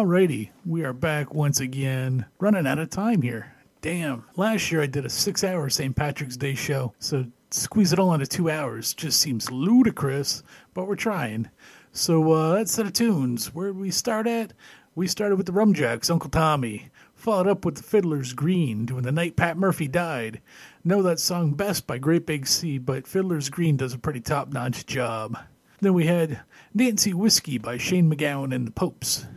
Alrighty, 0.01 0.49
we 0.65 0.83
are 0.83 0.93
back 0.93 1.31
once 1.31 1.59
again. 1.59 2.25
Running 2.39 2.65
out 2.65 2.79
of 2.79 2.89
time 2.89 3.21
here. 3.21 3.53
Damn. 3.81 4.23
Last 4.35 4.71
year 4.71 4.81
I 4.81 4.87
did 4.87 5.05
a 5.05 5.09
six 5.11 5.43
hour 5.43 5.69
St. 5.69 5.95
Patrick's 5.95 6.37
Day 6.37 6.55
show, 6.55 6.95
so 6.97 7.25
squeeze 7.51 7.93
it 7.93 7.99
all 7.99 8.11
into 8.11 8.25
two 8.25 8.49
hours 8.49 8.95
just 8.95 9.21
seems 9.21 9.51
ludicrous, 9.51 10.41
but 10.73 10.87
we're 10.87 10.95
trying. 10.95 11.51
So 11.91 12.31
uh, 12.31 12.55
that 12.55 12.67
set 12.67 12.87
of 12.87 12.93
tunes. 12.93 13.53
Where 13.53 13.67
did 13.67 13.77
we 13.77 13.91
start 13.91 14.25
at? 14.25 14.53
We 14.95 15.05
started 15.05 15.35
with 15.35 15.45
the 15.45 15.51
Rumjacks, 15.51 16.09
Uncle 16.09 16.31
Tommy. 16.31 16.89
Followed 17.13 17.45
up 17.47 17.63
with 17.63 17.75
the 17.75 17.83
Fiddler's 17.83 18.33
Green, 18.33 18.87
doing 18.87 19.03
the 19.03 19.11
night 19.11 19.35
Pat 19.35 19.55
Murphy 19.55 19.87
died. 19.87 20.41
Know 20.83 21.03
that 21.03 21.19
song 21.19 21.51
best 21.51 21.85
by 21.85 21.99
Great 21.99 22.25
Big 22.25 22.47
Sea, 22.47 22.79
but 22.79 23.05
Fiddler's 23.05 23.49
Green 23.49 23.77
does 23.77 23.93
a 23.93 23.99
pretty 23.99 24.21
top 24.21 24.51
notch 24.51 24.87
job. 24.87 25.37
Then 25.79 25.93
we 25.93 26.07
had 26.07 26.41
Nancy 26.73 27.13
Whiskey 27.13 27.59
by 27.59 27.77
Shane 27.77 28.11
MacGowan 28.11 28.51
and 28.51 28.65
the 28.65 28.71
Popes. 28.71 29.27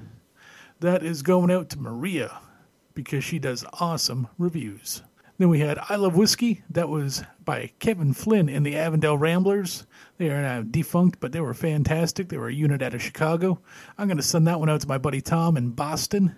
That 0.80 1.02
is 1.02 1.22
going 1.22 1.50
out 1.50 1.70
to 1.70 1.78
Maria 1.78 2.40
because 2.94 3.24
she 3.24 3.38
does 3.38 3.64
awesome 3.80 4.28
reviews. 4.38 5.02
Then 5.38 5.48
we 5.48 5.60
had 5.60 5.78
I 5.88 5.96
Love 5.96 6.16
Whiskey. 6.16 6.62
That 6.70 6.88
was 6.88 7.24
by 7.44 7.72
Kevin 7.80 8.12
Flynn 8.14 8.48
and 8.48 8.64
the 8.64 8.76
Avondale 8.76 9.18
Ramblers. 9.18 9.84
They 10.16 10.30
are 10.30 10.40
now 10.40 10.62
defunct, 10.62 11.18
but 11.18 11.32
they 11.32 11.40
were 11.40 11.54
fantastic. 11.54 12.28
They 12.28 12.38
were 12.38 12.48
a 12.48 12.54
unit 12.54 12.82
out 12.82 12.94
of 12.94 13.02
Chicago. 13.02 13.60
I'm 13.98 14.06
going 14.06 14.16
to 14.16 14.22
send 14.22 14.46
that 14.46 14.60
one 14.60 14.70
out 14.70 14.82
to 14.82 14.88
my 14.88 14.98
buddy 14.98 15.20
Tom 15.20 15.56
in 15.56 15.70
Boston. 15.70 16.36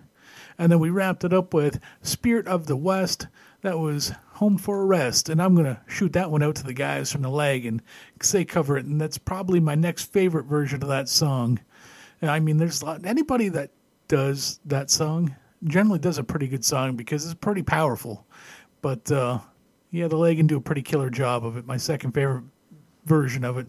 And 0.57 0.71
then 0.71 0.79
we 0.79 0.89
wrapped 0.89 1.23
it 1.23 1.33
up 1.33 1.53
with 1.53 1.79
Spirit 2.01 2.47
of 2.47 2.65
the 2.65 2.75
West. 2.75 3.27
That 3.61 3.77
was 3.77 4.13
Home 4.33 4.57
for 4.57 4.81
a 4.81 4.85
Rest. 4.85 5.29
And 5.29 5.41
I'm 5.41 5.53
going 5.53 5.67
to 5.67 5.79
shoot 5.87 6.13
that 6.13 6.31
one 6.31 6.41
out 6.41 6.55
to 6.55 6.63
the 6.63 6.73
guys 6.73 7.11
from 7.11 7.21
the 7.21 7.29
leg 7.29 7.67
and 7.67 7.83
say 8.21 8.45
cover 8.45 8.77
it. 8.77 8.85
And 8.85 8.99
that's 8.99 9.19
probably 9.19 9.59
my 9.59 9.75
next 9.75 10.11
favorite 10.11 10.45
version 10.45 10.81
of 10.81 10.89
that 10.89 11.07
song. 11.07 11.59
And 12.19 12.31
I 12.31 12.39
mean, 12.39 12.57
there's 12.57 12.81
a 12.81 12.85
lot, 12.85 13.05
anybody 13.05 13.49
that 13.49 13.69
does 14.07 14.59
that 14.65 14.89
song 14.89 15.35
generally 15.63 15.99
does 15.99 16.17
a 16.17 16.23
pretty 16.23 16.47
good 16.47 16.63
song 16.63 16.95
because 16.95 17.25
it's 17.25 17.33
pretty 17.33 17.63
powerful. 17.63 18.25
But 18.81 19.11
uh, 19.11 19.39
yeah, 19.91 20.07
the 20.07 20.17
leg 20.17 20.37
can 20.37 20.47
do 20.47 20.57
a 20.57 20.61
pretty 20.61 20.81
killer 20.81 21.09
job 21.09 21.45
of 21.45 21.57
it. 21.57 21.65
My 21.65 21.77
second 21.77 22.11
favorite 22.11 22.43
version 23.05 23.43
of 23.43 23.57
it, 23.57 23.67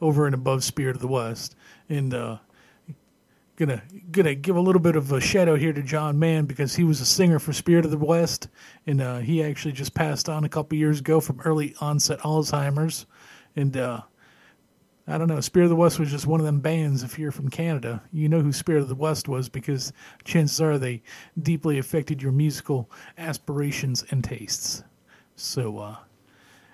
over 0.00 0.26
and 0.26 0.34
above 0.34 0.64
Spirit 0.64 0.96
of 0.96 1.02
the 1.02 1.08
West, 1.08 1.56
and 1.88 2.12
uh, 2.12 2.38
gonna 3.56 3.82
gonna 4.10 4.34
give 4.34 4.56
a 4.56 4.60
little 4.60 4.80
bit 4.80 4.96
of 4.96 5.12
a 5.12 5.20
shout 5.20 5.48
out 5.48 5.58
here 5.58 5.72
to 5.72 5.82
John 5.82 6.18
Mann 6.18 6.44
because 6.44 6.74
he 6.74 6.84
was 6.84 7.00
a 7.00 7.06
singer 7.06 7.38
for 7.38 7.52
Spirit 7.52 7.84
of 7.84 7.90
the 7.90 7.98
West, 7.98 8.48
and 8.86 9.00
uh, 9.00 9.18
he 9.18 9.42
actually 9.42 9.72
just 9.72 9.94
passed 9.94 10.28
on 10.28 10.44
a 10.44 10.48
couple 10.48 10.76
years 10.76 11.00
ago 11.00 11.20
from 11.20 11.40
early 11.40 11.74
onset 11.80 12.18
Alzheimer's, 12.20 13.06
and 13.56 13.76
uh, 13.76 14.02
I 15.06 15.18
don't 15.18 15.26
know. 15.26 15.40
Spirit 15.40 15.64
of 15.64 15.70
the 15.70 15.76
West 15.76 15.98
was 15.98 16.10
just 16.10 16.26
one 16.26 16.38
of 16.38 16.46
them 16.46 16.60
bands. 16.60 17.02
If 17.02 17.18
you're 17.18 17.32
from 17.32 17.50
Canada, 17.50 18.02
you 18.12 18.28
know 18.28 18.40
who 18.40 18.52
Spirit 18.52 18.82
of 18.82 18.88
the 18.88 18.94
West 18.94 19.26
was 19.26 19.48
because 19.48 19.92
chances 20.24 20.60
are 20.60 20.78
they 20.78 21.02
deeply 21.42 21.78
affected 21.78 22.22
your 22.22 22.30
musical 22.30 22.88
aspirations 23.18 24.04
and 24.10 24.22
tastes. 24.22 24.84
So, 25.34 25.78
uh, 25.78 25.96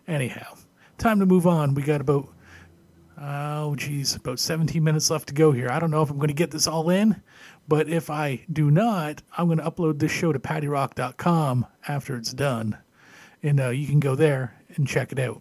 anyhow, 0.06 0.56
time 0.98 1.20
to 1.20 1.26
move 1.26 1.46
on. 1.46 1.72
We 1.72 1.82
got 1.82 2.02
about, 2.02 2.28
oh, 3.18 3.74
geez, 3.76 4.14
about 4.14 4.38
17 4.38 4.84
minutes 4.84 5.10
left 5.10 5.28
to 5.28 5.34
go 5.34 5.52
here. 5.52 5.70
I 5.70 5.78
don't 5.78 5.90
know 5.90 6.02
if 6.02 6.10
I'm 6.10 6.18
going 6.18 6.28
to 6.28 6.34
get 6.34 6.50
this 6.50 6.66
all 6.66 6.90
in, 6.90 7.22
but 7.66 7.88
if 7.88 8.10
I 8.10 8.44
do 8.52 8.70
not, 8.70 9.22
I'm 9.38 9.46
going 9.46 9.58
to 9.58 9.70
upload 9.70 10.00
this 10.00 10.12
show 10.12 10.32
to 10.32 10.38
paddyrock.com 10.38 11.66
after 11.86 12.14
it's 12.14 12.34
done. 12.34 12.76
And 13.42 13.58
uh, 13.58 13.68
you 13.70 13.86
can 13.86 14.00
go 14.00 14.14
there 14.14 14.54
and 14.76 14.86
check 14.86 15.12
it 15.12 15.18
out. 15.18 15.40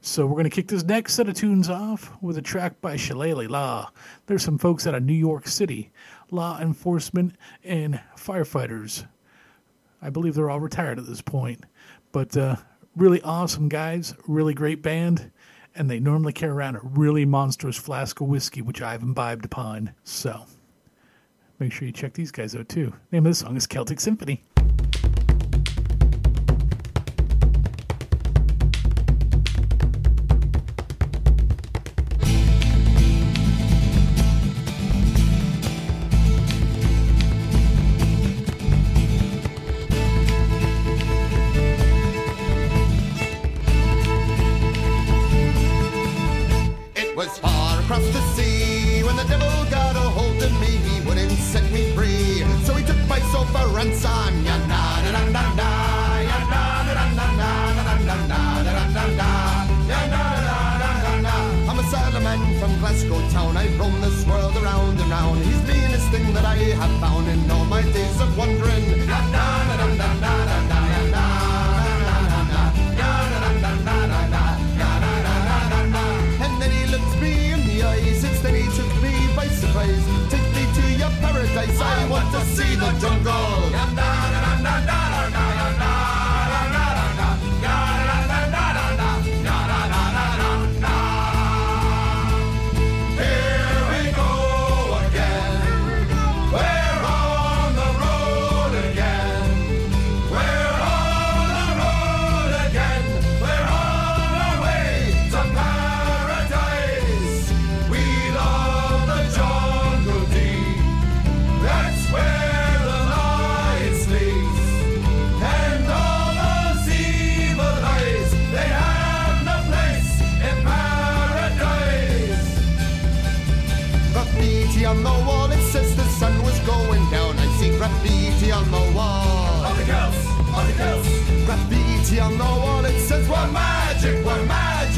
So 0.00 0.26
we're 0.26 0.34
going 0.34 0.44
to 0.44 0.50
kick 0.50 0.68
this 0.68 0.84
next 0.84 1.14
set 1.14 1.28
of 1.28 1.34
tunes 1.34 1.68
off 1.68 2.12
with 2.22 2.38
a 2.38 2.42
track 2.42 2.80
by 2.80 2.96
Shillelagh 2.96 3.48
Law. 3.48 3.90
There's 4.26 4.44
some 4.44 4.56
folks 4.56 4.86
out 4.86 4.94
of 4.94 5.02
New 5.02 5.12
York 5.12 5.48
City, 5.48 5.90
law 6.30 6.58
enforcement 6.60 7.34
and 7.64 8.00
firefighters. 8.16 9.06
I 10.00 10.10
believe 10.10 10.34
they're 10.34 10.50
all 10.50 10.60
retired 10.60 11.00
at 11.00 11.06
this 11.06 11.20
point, 11.20 11.64
but 12.12 12.36
uh, 12.36 12.56
really 12.96 13.20
awesome 13.22 13.68
guys, 13.68 14.14
really 14.28 14.54
great 14.54 14.82
band, 14.82 15.32
and 15.74 15.90
they 15.90 15.98
normally 15.98 16.32
carry 16.32 16.52
around 16.52 16.76
a 16.76 16.80
really 16.82 17.24
monstrous 17.24 17.76
flask 17.76 18.20
of 18.20 18.28
whiskey, 18.28 18.62
which 18.62 18.80
I've 18.80 19.02
imbibed 19.02 19.44
upon. 19.44 19.92
So 20.04 20.46
make 21.58 21.72
sure 21.72 21.86
you 21.86 21.92
check 21.92 22.14
these 22.14 22.30
guys 22.30 22.54
out 22.54 22.68
too. 22.68 22.92
The 23.10 23.16
name 23.16 23.26
of 23.26 23.30
this 23.30 23.40
song 23.40 23.56
is 23.56 23.66
Celtic 23.66 23.98
Symphony. 23.98 24.44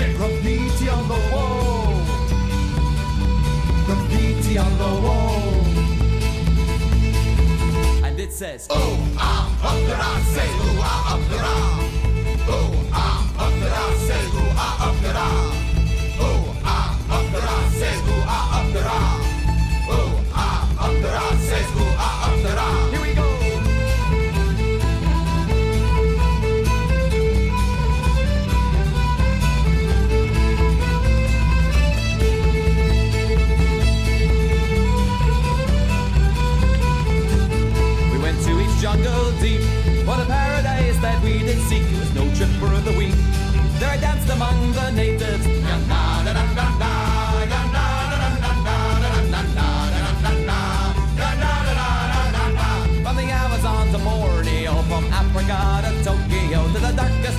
magic 0.00 0.16
graffiti 0.16 0.88
on 0.88 1.08
the 1.08 1.14
wall. 1.32 2.04
Graffiti 3.86 4.58
on 4.58 4.78
the 4.78 4.84
wall. 4.84 5.40
And 8.04 8.18
it 8.18 8.32
says, 8.32 8.66
Oh, 8.70 9.14
ah, 9.18 9.46
up 9.62 9.86
the 9.86 9.94
ah, 9.96 10.20
say, 10.34 10.48
ooh, 10.48 10.80
ah, 10.80 11.14
up 11.14 11.28
the 11.28 11.36
ah. 11.38 11.69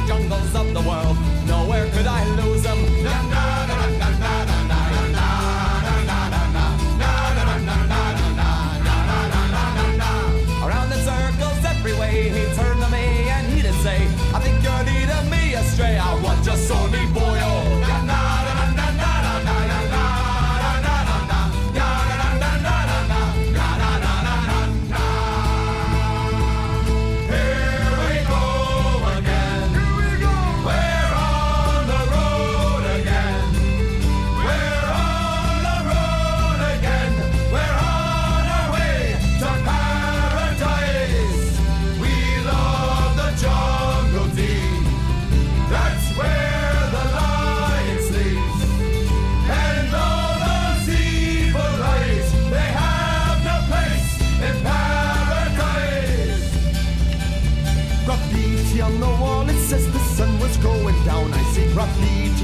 jungles 0.07 0.55
of 0.55 0.73
the 0.73 0.81
world. 0.81 1.17
Nowhere 1.47 1.89
could 1.91 2.07
I 2.07 2.23
lose. 2.35 2.50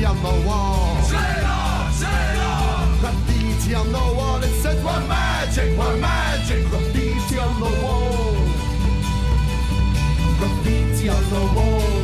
on 0.07 0.17
the 0.23 0.47
wall. 0.47 1.01
Sail 1.03 1.45
on, 1.45 1.91
sail 1.91 2.41
on. 2.41 2.99
Graffiti 2.99 3.75
on 3.75 3.91
the 3.91 4.05
wall. 4.17 4.41
It 4.41 4.53
says 4.61 4.83
we're 4.83 5.07
magic, 5.07 5.77
we're 5.77 5.97
magic. 5.97 6.65
Graffiti 6.69 7.37
on 7.37 7.59
the 7.59 7.71
wall. 7.83 8.33
Graffiti 10.39 11.09
on 11.09 11.23
the 11.29 11.43
wall. 11.55 11.96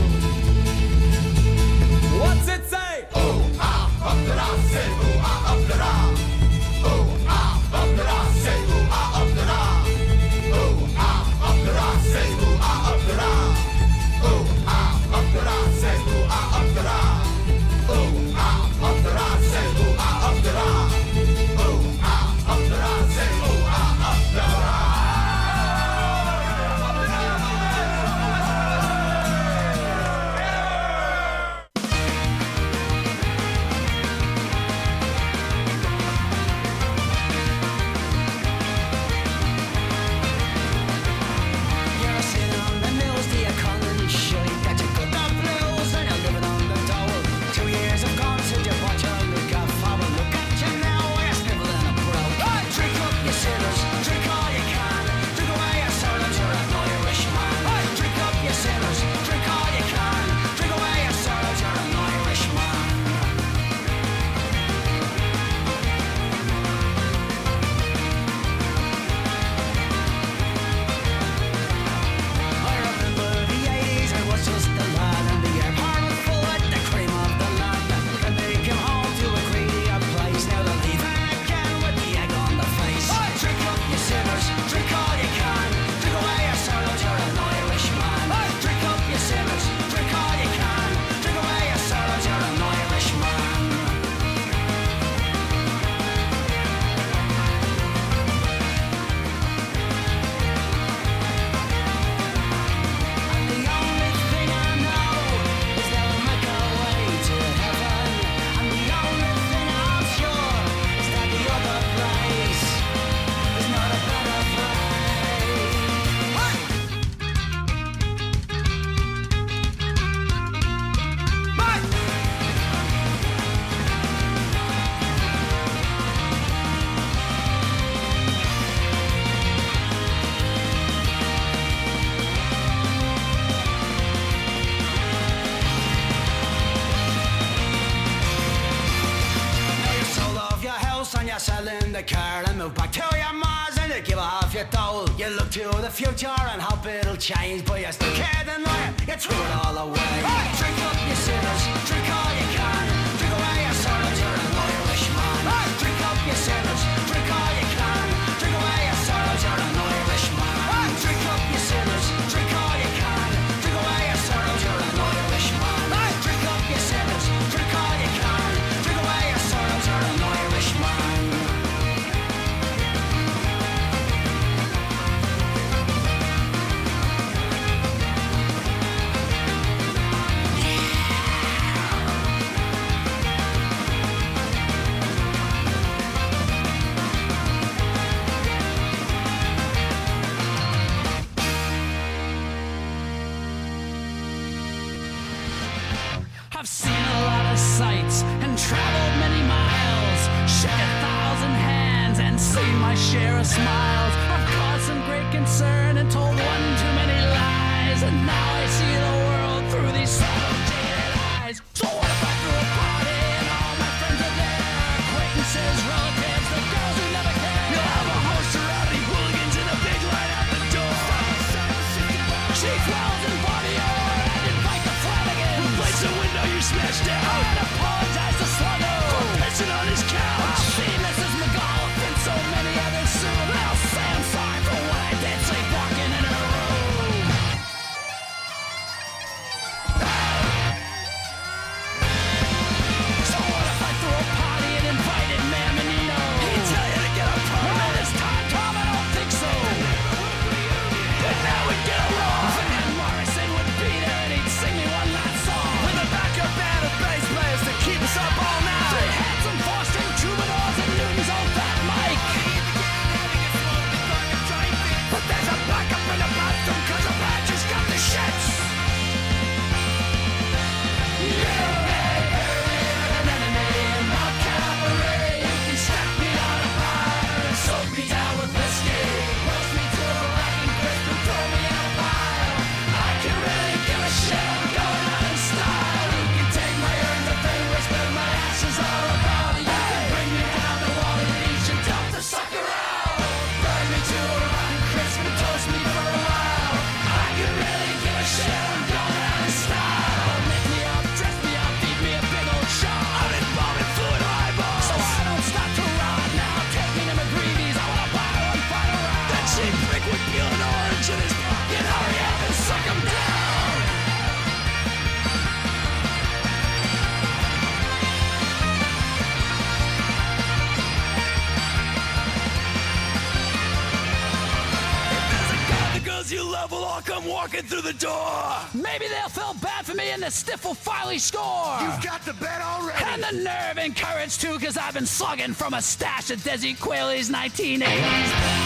Stiff 330.34 330.66
will 330.66 330.74
finally 330.74 331.20
score. 331.20 331.78
You've 331.80 332.02
got 332.02 332.26
the 332.26 332.34
bet 332.34 332.60
already. 332.60 333.04
And 333.06 333.22
the 333.22 333.44
nerve 333.44 333.78
and 333.78 333.96
courage, 333.96 334.40
too, 334.40 334.58
because 334.58 334.78
I've 334.78 334.96
been 334.96 335.06
slugging 335.06 335.54
from 335.54 335.76
a 335.76 335.82
stash 335.82 336.32
of 336.32 336.40
Desi 336.40 336.76
Quayle's 336.76 337.30
1980s. 337.30 338.63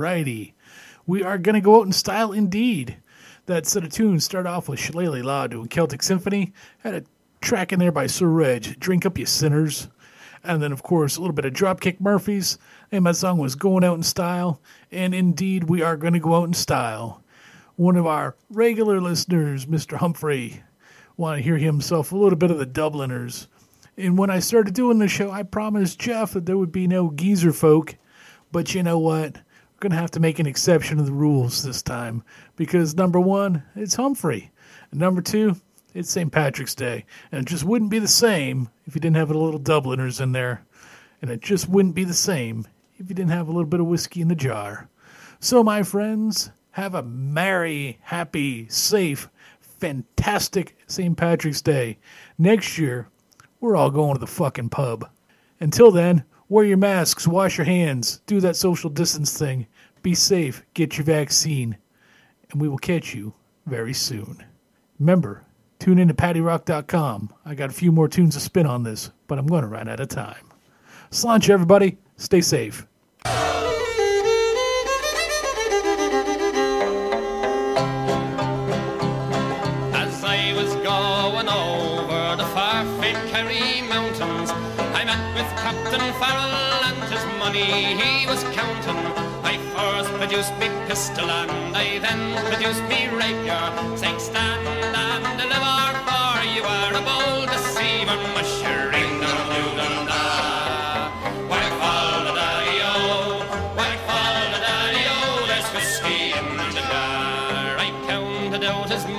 Alrighty. 0.00 0.54
We 1.06 1.22
are 1.22 1.36
going 1.36 1.56
to 1.56 1.60
go 1.60 1.80
out 1.80 1.86
in 1.86 1.92
style 1.92 2.32
indeed. 2.32 2.96
That 3.44 3.66
set 3.66 3.84
of 3.84 3.90
tunes 3.90 4.24
start 4.24 4.46
off 4.46 4.66
with 4.66 4.78
Shillelagh 4.78 5.22
Law 5.22 5.46
doing 5.46 5.68
Celtic 5.68 6.02
Symphony. 6.02 6.54
Had 6.78 6.94
a 6.94 7.04
track 7.42 7.70
in 7.70 7.78
there 7.78 7.92
by 7.92 8.06
Sir 8.06 8.26
Reg, 8.26 8.80
Drink 8.80 9.04
Up 9.04 9.18
You 9.18 9.26
Sinners. 9.26 9.88
And 10.42 10.62
then, 10.62 10.72
of 10.72 10.82
course, 10.82 11.16
a 11.16 11.20
little 11.20 11.34
bit 11.34 11.44
of 11.44 11.52
Dropkick 11.52 12.00
Murphys. 12.00 12.56
And 12.90 13.04
my 13.04 13.12
song 13.12 13.36
was 13.36 13.56
Going 13.56 13.84
Out 13.84 13.98
in 13.98 14.02
Style. 14.02 14.62
And 14.90 15.14
indeed, 15.14 15.64
we 15.64 15.82
are 15.82 15.98
going 15.98 16.14
to 16.14 16.18
go 16.18 16.34
out 16.34 16.48
in 16.48 16.54
style. 16.54 17.22
One 17.76 17.96
of 17.96 18.06
our 18.06 18.36
regular 18.48 19.02
listeners, 19.02 19.66
Mr. 19.66 19.98
Humphrey, 19.98 20.62
want 21.18 21.36
to 21.36 21.44
hear 21.44 21.58
himself 21.58 22.10
a 22.10 22.16
little 22.16 22.38
bit 22.38 22.50
of 22.50 22.58
the 22.58 22.64
Dubliners. 22.64 23.48
And 23.98 24.16
when 24.16 24.30
I 24.30 24.38
started 24.38 24.72
doing 24.72 24.98
the 24.98 25.08
show, 25.08 25.30
I 25.30 25.42
promised 25.42 25.98
Jeff 25.98 26.32
that 26.32 26.46
there 26.46 26.56
would 26.56 26.72
be 26.72 26.86
no 26.86 27.10
geezer 27.10 27.52
folk. 27.52 27.96
But 28.52 28.74
you 28.74 28.82
know 28.82 28.98
what? 28.98 29.38
Going 29.80 29.92
to 29.92 29.96
have 29.96 30.10
to 30.12 30.20
make 30.20 30.38
an 30.38 30.46
exception 30.46 30.98
to 30.98 31.02
the 31.02 31.12
rules 31.12 31.62
this 31.62 31.80
time. 31.80 32.22
Because 32.54 32.94
number 32.94 33.18
one, 33.18 33.62
it's 33.74 33.94
Humphrey. 33.94 34.50
And 34.90 35.00
number 35.00 35.22
two, 35.22 35.56
it's 35.94 36.10
St. 36.10 36.30
Patrick's 36.30 36.74
Day. 36.74 37.06
And 37.32 37.40
it 37.40 37.48
just 37.48 37.64
wouldn't 37.64 37.90
be 37.90 37.98
the 37.98 38.06
same 38.06 38.68
if 38.86 38.94
you 38.94 39.00
didn't 39.00 39.16
have 39.16 39.30
a 39.30 39.38
little 39.38 39.58
Dubliners 39.58 40.20
in 40.20 40.32
there. 40.32 40.62
And 41.22 41.30
it 41.30 41.40
just 41.40 41.68
wouldn't 41.68 41.94
be 41.94 42.04
the 42.04 42.12
same 42.12 42.66
if 42.98 43.08
you 43.08 43.14
didn't 43.14 43.30
have 43.30 43.48
a 43.48 43.52
little 43.52 43.64
bit 43.64 43.80
of 43.80 43.86
whiskey 43.86 44.20
in 44.20 44.28
the 44.28 44.34
jar. 44.34 44.90
So, 45.40 45.64
my 45.64 45.82
friends, 45.82 46.50
have 46.72 46.94
a 46.94 47.02
merry, 47.02 47.98
happy, 48.02 48.68
safe, 48.68 49.30
fantastic 49.60 50.76
St. 50.88 51.16
Patrick's 51.16 51.62
Day. 51.62 51.96
Next 52.36 52.76
year, 52.76 53.08
we're 53.60 53.76
all 53.76 53.90
going 53.90 54.12
to 54.12 54.20
the 54.20 54.26
fucking 54.26 54.68
pub. 54.68 55.08
Until 55.58 55.90
then, 55.90 56.24
wear 56.50 56.64
your 56.64 56.76
masks, 56.76 57.26
wash 57.26 57.56
your 57.56 57.64
hands, 57.64 58.20
do 58.26 58.40
that 58.40 58.56
social 58.56 58.90
distance 58.90 59.38
thing, 59.38 59.66
be 60.02 60.14
safe, 60.14 60.62
get 60.74 60.98
your 60.98 61.04
vaccine, 61.04 61.78
and 62.50 62.60
we 62.60 62.68
will 62.68 62.76
catch 62.76 63.14
you 63.14 63.32
very 63.66 63.94
soon. 63.94 64.44
Remember, 64.98 65.44
tune 65.78 65.98
in 65.98 66.08
to 66.08 66.14
paddyrock.com. 66.14 67.32
I 67.46 67.54
got 67.54 67.70
a 67.70 67.72
few 67.72 67.92
more 67.92 68.08
tunes 68.08 68.34
to 68.34 68.40
spin 68.40 68.66
on 68.66 68.82
this, 68.82 69.10
but 69.28 69.38
I'm 69.38 69.46
going 69.46 69.62
to 69.62 69.68
run 69.68 69.88
out 69.88 70.00
of 70.00 70.08
time. 70.08 70.50
Sláinte, 71.10 71.48
everybody. 71.48 71.96
Stay 72.16 72.42
safe. 72.42 72.86
Produced 90.30 90.56
me 90.58 90.68
pistol 90.86 91.28
and 91.28 91.76
I 91.76 91.98
then 91.98 92.36
produced 92.46 92.84
me 92.84 93.08
rapier, 93.08 93.96
saying 93.96 94.20
stand 94.20 94.64
and 94.94 95.24
deliver, 95.40 95.80
for 96.06 96.36
you 96.54 96.62
are 96.62 96.94
a 96.94 97.02
bold 97.02 97.48
deceiver, 97.48 98.16
mushering 98.36 99.20
the 99.20 99.50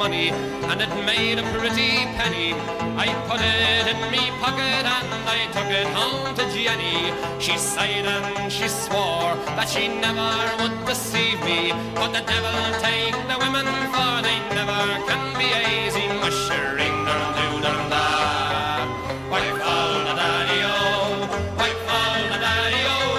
money 0.01 0.29
and 0.31 0.81
it 0.81 0.89
made 1.05 1.37
a 1.37 1.43
pretty 1.53 2.05
penny. 2.17 2.80
I 3.03 3.07
put 3.27 3.41
it 3.41 3.87
in 3.93 3.99
me 4.13 4.29
pocket 4.39 4.85
and 4.85 5.09
I 5.25 5.49
took 5.55 5.71
it 5.73 5.87
home 5.97 6.35
to 6.37 6.43
Jenny. 6.53 7.09
She 7.39 7.57
sighed 7.57 8.05
and 8.05 8.51
she 8.53 8.67
swore 8.67 9.33
that 9.57 9.67
she 9.67 9.87
never 9.87 10.29
would 10.61 10.85
deceive 10.85 11.41
me. 11.41 11.73
But 11.95 12.13
the 12.13 12.21
devil 12.21 12.61
take 12.77 13.17
the 13.25 13.37
women 13.41 13.65
for 13.93 14.13
they 14.21 14.37
never 14.53 14.85
can 15.09 15.23
be 15.33 15.49
easy. 15.49 16.05
Mushering 16.21 16.97
dum 17.07 17.61
dum 17.65 17.89
da. 17.89 18.05
Fall 19.31 19.93
the 20.07 20.13
daddy-o? 20.21 20.77
Why 21.57 21.71
fall 21.87 22.21
the? 22.31 22.37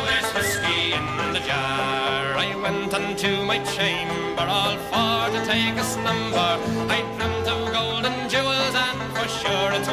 There's 0.07 0.29
whiskey 0.37 0.93
in 0.95 1.07
the 1.35 1.41
jar. 1.41 2.39
I 2.47 2.55
went 2.63 2.95
unto 2.95 3.31
my 3.43 3.59
chamber 3.75 4.47
all 4.47 4.77
for 4.89 5.23
to 5.35 5.41
take 5.45 5.75
a 5.75 5.83
slumber. 5.83 6.92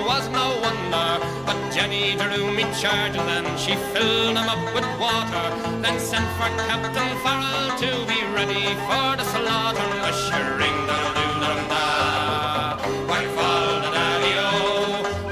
Was 0.06 0.28
no 0.30 0.48
wonder. 0.62 1.10
But 1.46 1.58
Jenny 1.74 2.16
drew 2.16 2.52
me 2.52 2.64
charges 2.82 3.22
and 3.38 3.60
she 3.60 3.76
filled 3.94 4.36
them 4.38 4.48
up 4.50 4.64
with 4.76 4.88
water. 5.00 5.46
Then 5.82 6.00
sent 6.00 6.28
for 6.38 6.50
Captain 6.68 7.12
Farrell 7.24 7.78
to 7.84 7.90
be 8.12 8.20
ready 8.38 8.66
for 8.88 9.08
the 9.20 9.26
slaughter. 9.34 9.88
Mushering 10.04 10.80
dum 10.88 11.06
doo 11.18 11.34
dum 11.44 11.60
da. 11.72 12.78
Why 13.10 13.24
fall 13.36 13.74
the 13.84 13.90
daddy-o? 13.98 14.50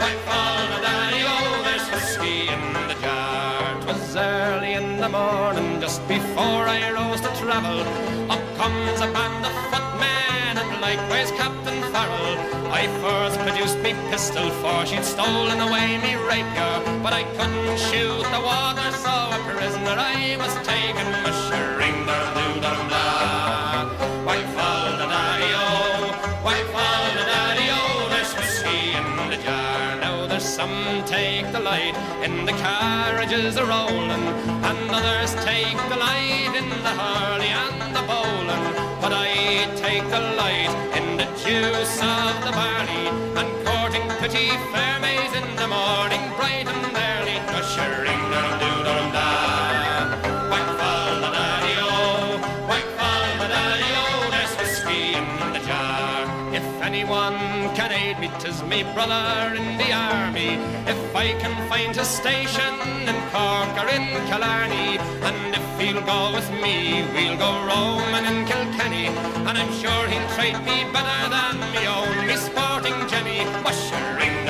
Why 0.02 0.14
fall 0.28 0.62
the 0.74 0.80
daddy-o? 0.88 1.36
There's 1.66 1.88
whiskey 1.92 2.40
in 2.56 2.64
the 2.90 2.96
jar. 3.04 3.82
'Twas 3.82 4.16
early 4.16 4.74
in 4.74 4.98
the 5.04 5.10
morning, 5.10 5.82
just 5.82 6.02
before 6.08 6.66
I 6.78 6.92
rose 6.98 7.22
to 7.22 7.32
travel. 7.42 7.80
Up 8.34 8.44
comes 8.58 9.00
a 9.02 9.10
band 9.16 9.46
of 9.50 9.54
footmen 9.72 10.54
and 10.62 10.82
likewise 10.82 11.32
Captain 11.32 11.67
I 12.78 12.86
first 13.02 13.40
produced 13.40 13.80
me 13.80 13.94
pistol, 14.12 14.52
for 14.62 14.86
she'd 14.86 15.04
stolen 15.04 15.60
away 15.62 15.98
me 15.98 16.14
rapier. 16.14 16.76
But 17.02 17.12
I 17.12 17.24
couldn't 17.36 17.80
shoot 17.90 18.22
the 18.36 18.42
water, 18.50 18.90
so 19.04 19.14
a 19.34 19.40
prisoner 19.50 19.98
I 19.98 20.38
was 20.38 20.54
taken. 20.62 21.08
Mushering 21.26 22.06
dum 22.06 22.26
doo 22.38 22.62
dum 22.62 22.82
da. 22.94 23.90
Why 24.28 24.44
fall 24.54 24.92
the 25.02 25.08
daddy-o? 25.10 25.66
Why 26.46 26.58
fall 26.74 27.06
the 27.18 27.26
daddy-o? 27.34 28.10
There's 28.14 28.32
whiskey 28.38 28.94
in 29.00 29.08
the 29.32 29.38
jar. 29.44 29.96
Now 30.00 30.28
there's 30.28 30.46
some 30.46 31.04
take 31.08 31.52
delight 31.52 31.98
in 32.24 32.46
the 32.46 32.54
carriages 32.62 33.58
a 33.58 33.66
rolling, 33.66 34.28
and 34.70 34.92
others 34.92 35.34
take 35.50 35.80
delight 35.90 36.54
in 36.54 36.70
the 36.70 36.94
hurley 37.02 37.52
and 37.64 37.96
the 37.96 38.04
bowling. 38.06 38.87
But 39.02 39.14
I 39.14 39.70
take 39.76 40.04
delight 40.10 40.74
in 40.98 41.18
the 41.18 41.26
juice 41.44 41.98
of 42.02 42.34
the 42.46 42.52
barley 42.52 43.08
and 43.40 43.50
courting 43.66 44.08
pretty 44.18 44.50
fair 44.74 45.00
maids 45.00 45.34
in 45.36 45.56
the 45.56 45.68
morning, 45.68 46.22
bright 46.36 46.68
and 46.68 46.87
me, 58.68 58.84
brother 58.84 59.56
in 59.56 59.78
the 59.78 59.92
army. 59.94 60.60
If 60.86 61.16
I 61.16 61.34
can 61.40 61.56
find 61.70 61.96
his 61.96 62.08
station 62.08 62.74
in 63.08 63.16
Cork 63.32 63.72
or 63.82 63.88
in 63.90 64.08
Killarney, 64.28 64.98
and 65.28 65.56
if 65.56 65.68
he'll 65.80 66.02
go 66.02 66.34
with 66.34 66.50
me, 66.52 67.06
we'll 67.14 67.38
go 67.38 67.52
roaming 67.70 68.26
in 68.32 68.46
Kilkenny. 68.46 69.08
And 69.48 69.58
I'm 69.58 69.72
sure 69.82 70.04
he'll 70.08 70.30
treat 70.36 70.58
me 70.68 70.84
better 70.92 71.22
than 71.36 71.56
me 71.72 71.88
own, 71.88 72.28
me 72.28 72.36
sporting 72.36 73.00
Jenny. 73.08 73.40
Mushering 73.64 74.47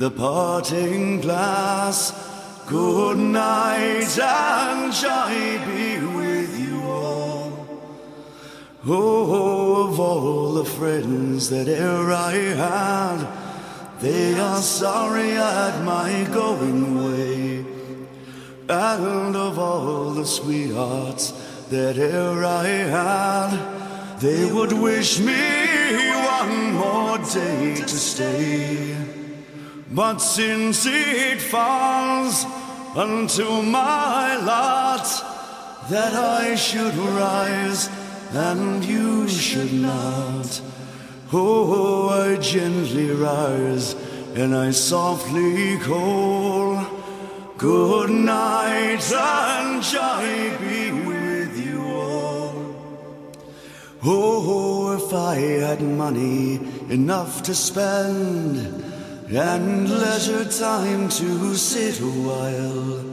the 0.00 0.10
parting 0.10 1.20
glass. 1.20 1.98
Good 2.66 3.18
night 3.18 4.18
and 4.18 4.94
joy 4.94 5.60
be 5.66 6.06
with 6.16 6.58
you 6.58 6.80
all. 6.84 7.68
Oh, 8.86 9.88
of 9.88 10.00
all 10.00 10.54
the 10.54 10.64
friends 10.64 11.50
that 11.50 11.68
e'er 11.68 12.10
I 12.10 12.32
had, 12.32 13.18
they 14.00 14.40
are 14.40 14.62
sorry 14.62 15.32
at 15.32 15.84
my 15.84 16.26
going 16.32 16.96
away. 16.96 17.66
And 18.70 19.36
of 19.36 19.58
all 19.58 20.12
the 20.12 20.24
sweethearts 20.24 21.32
that 21.68 21.98
e'er 21.98 22.42
I 22.42 22.68
had, 22.96 24.18
they 24.18 24.50
would 24.50 24.72
wish 24.72 25.20
me 25.20 26.08
one 26.24 26.72
more 26.72 27.18
day 27.18 27.74
to 27.74 27.88
stay. 27.88 29.19
But 29.92 30.18
since 30.18 30.86
it 30.86 31.42
falls 31.42 32.44
unto 32.94 33.60
my 33.62 34.36
lot 34.36 35.04
that 35.90 36.14
I 36.14 36.54
should 36.54 36.94
rise 36.94 37.90
and 38.30 38.84
you 38.84 39.28
should 39.28 39.72
not, 39.72 40.62
oh, 41.32 42.08
I 42.08 42.36
gently 42.36 43.10
rise 43.10 43.94
and 44.36 44.54
I 44.54 44.70
softly 44.70 45.76
call. 45.78 46.86
Good 47.58 48.10
night 48.10 49.12
and 49.12 49.82
joy 49.82 50.56
be 50.60 50.92
with 51.04 51.66
you 51.66 51.84
all. 51.84 52.76
Oh, 54.04 54.92
if 54.96 55.12
I 55.12 55.34
had 55.34 55.82
money 55.82 56.60
enough 56.88 57.42
to 57.42 57.56
spend 57.56 58.89
and 59.32 59.88
leisure 59.88 60.44
time 60.44 61.08
to 61.08 61.54
sit 61.54 62.00
a 62.00 62.04
while, 62.04 63.04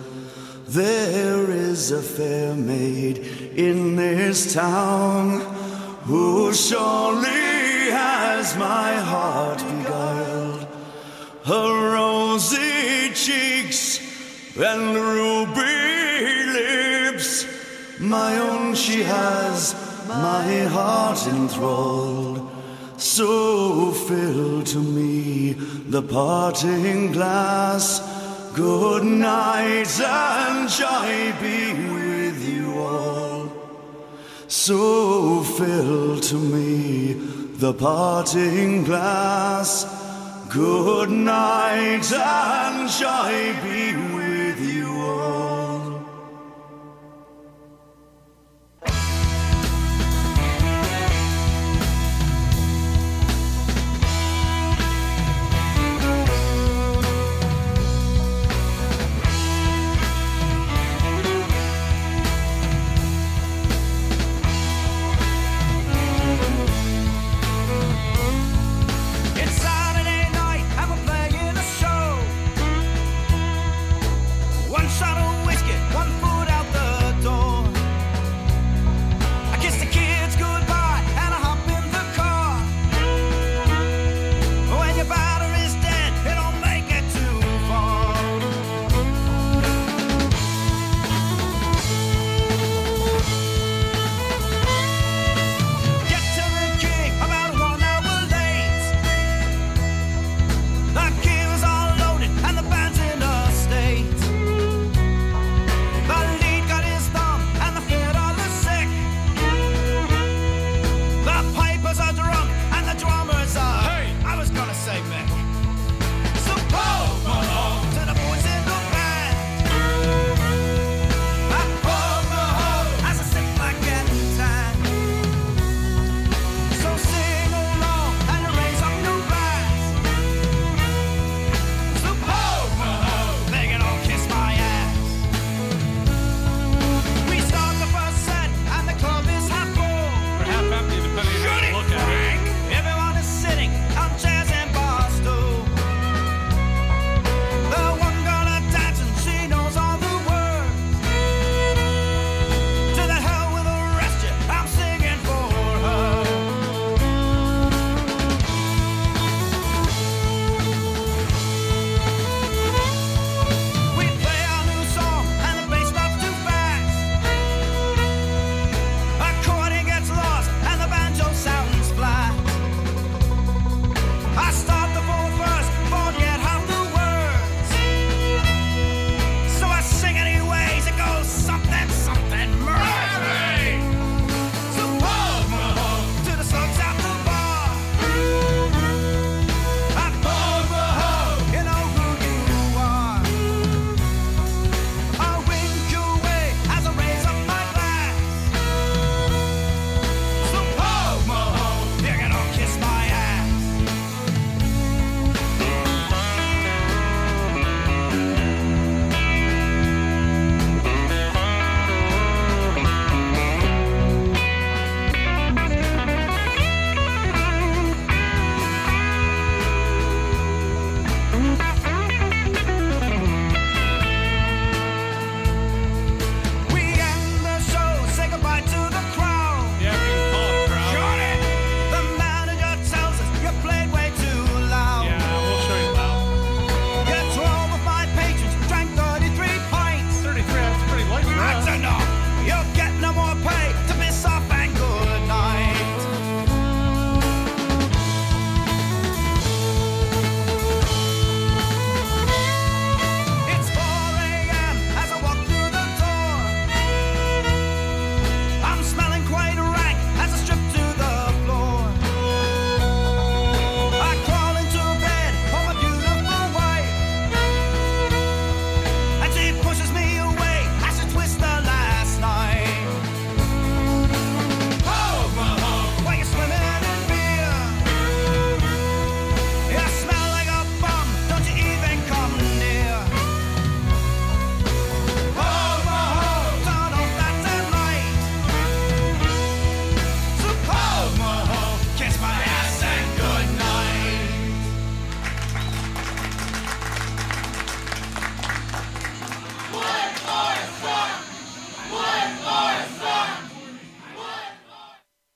there 0.68 1.52
is 1.52 1.92
a 1.92 2.02
fair 2.02 2.56
maid 2.56 3.20
in 3.56 3.96
this 3.96 4.54
town 4.54 5.40
who 6.06 6.52
surely 6.54 7.92
has 7.92 8.58
my 8.58 8.94
heart 8.94 9.60
beguiled. 9.60 10.68
Her 11.46 11.94
rosy 11.94 13.12
cheeks 13.14 14.00
and 14.58 14.96
ruby 14.96 15.62
lips, 16.52 17.46
my 18.00 18.40
own 18.40 18.74
she 18.74 19.04
has 19.04 19.76
my 20.08 20.64
heart 20.64 21.28
enthralled. 21.28 22.57
So 22.98 23.92
fill 23.92 24.64
to 24.64 24.80
me 24.80 25.54
the 25.54 26.02
parting 26.02 27.12
glass. 27.12 28.02
Good 28.56 29.04
night 29.04 30.00
and 30.02 30.68
joy 30.68 31.32
be 31.40 31.74
with 31.94 32.44
you 32.44 32.80
all. 32.80 33.52
So 34.48 35.44
fill 35.44 36.20
to 36.20 36.36
me 36.36 37.14
the 37.60 37.72
parting 37.72 38.84
glass. 38.84 39.86
Good 40.50 41.12
night 41.12 42.12
and 42.12 42.90
joy 42.90 43.62
be 43.62 43.96
with 44.16 44.27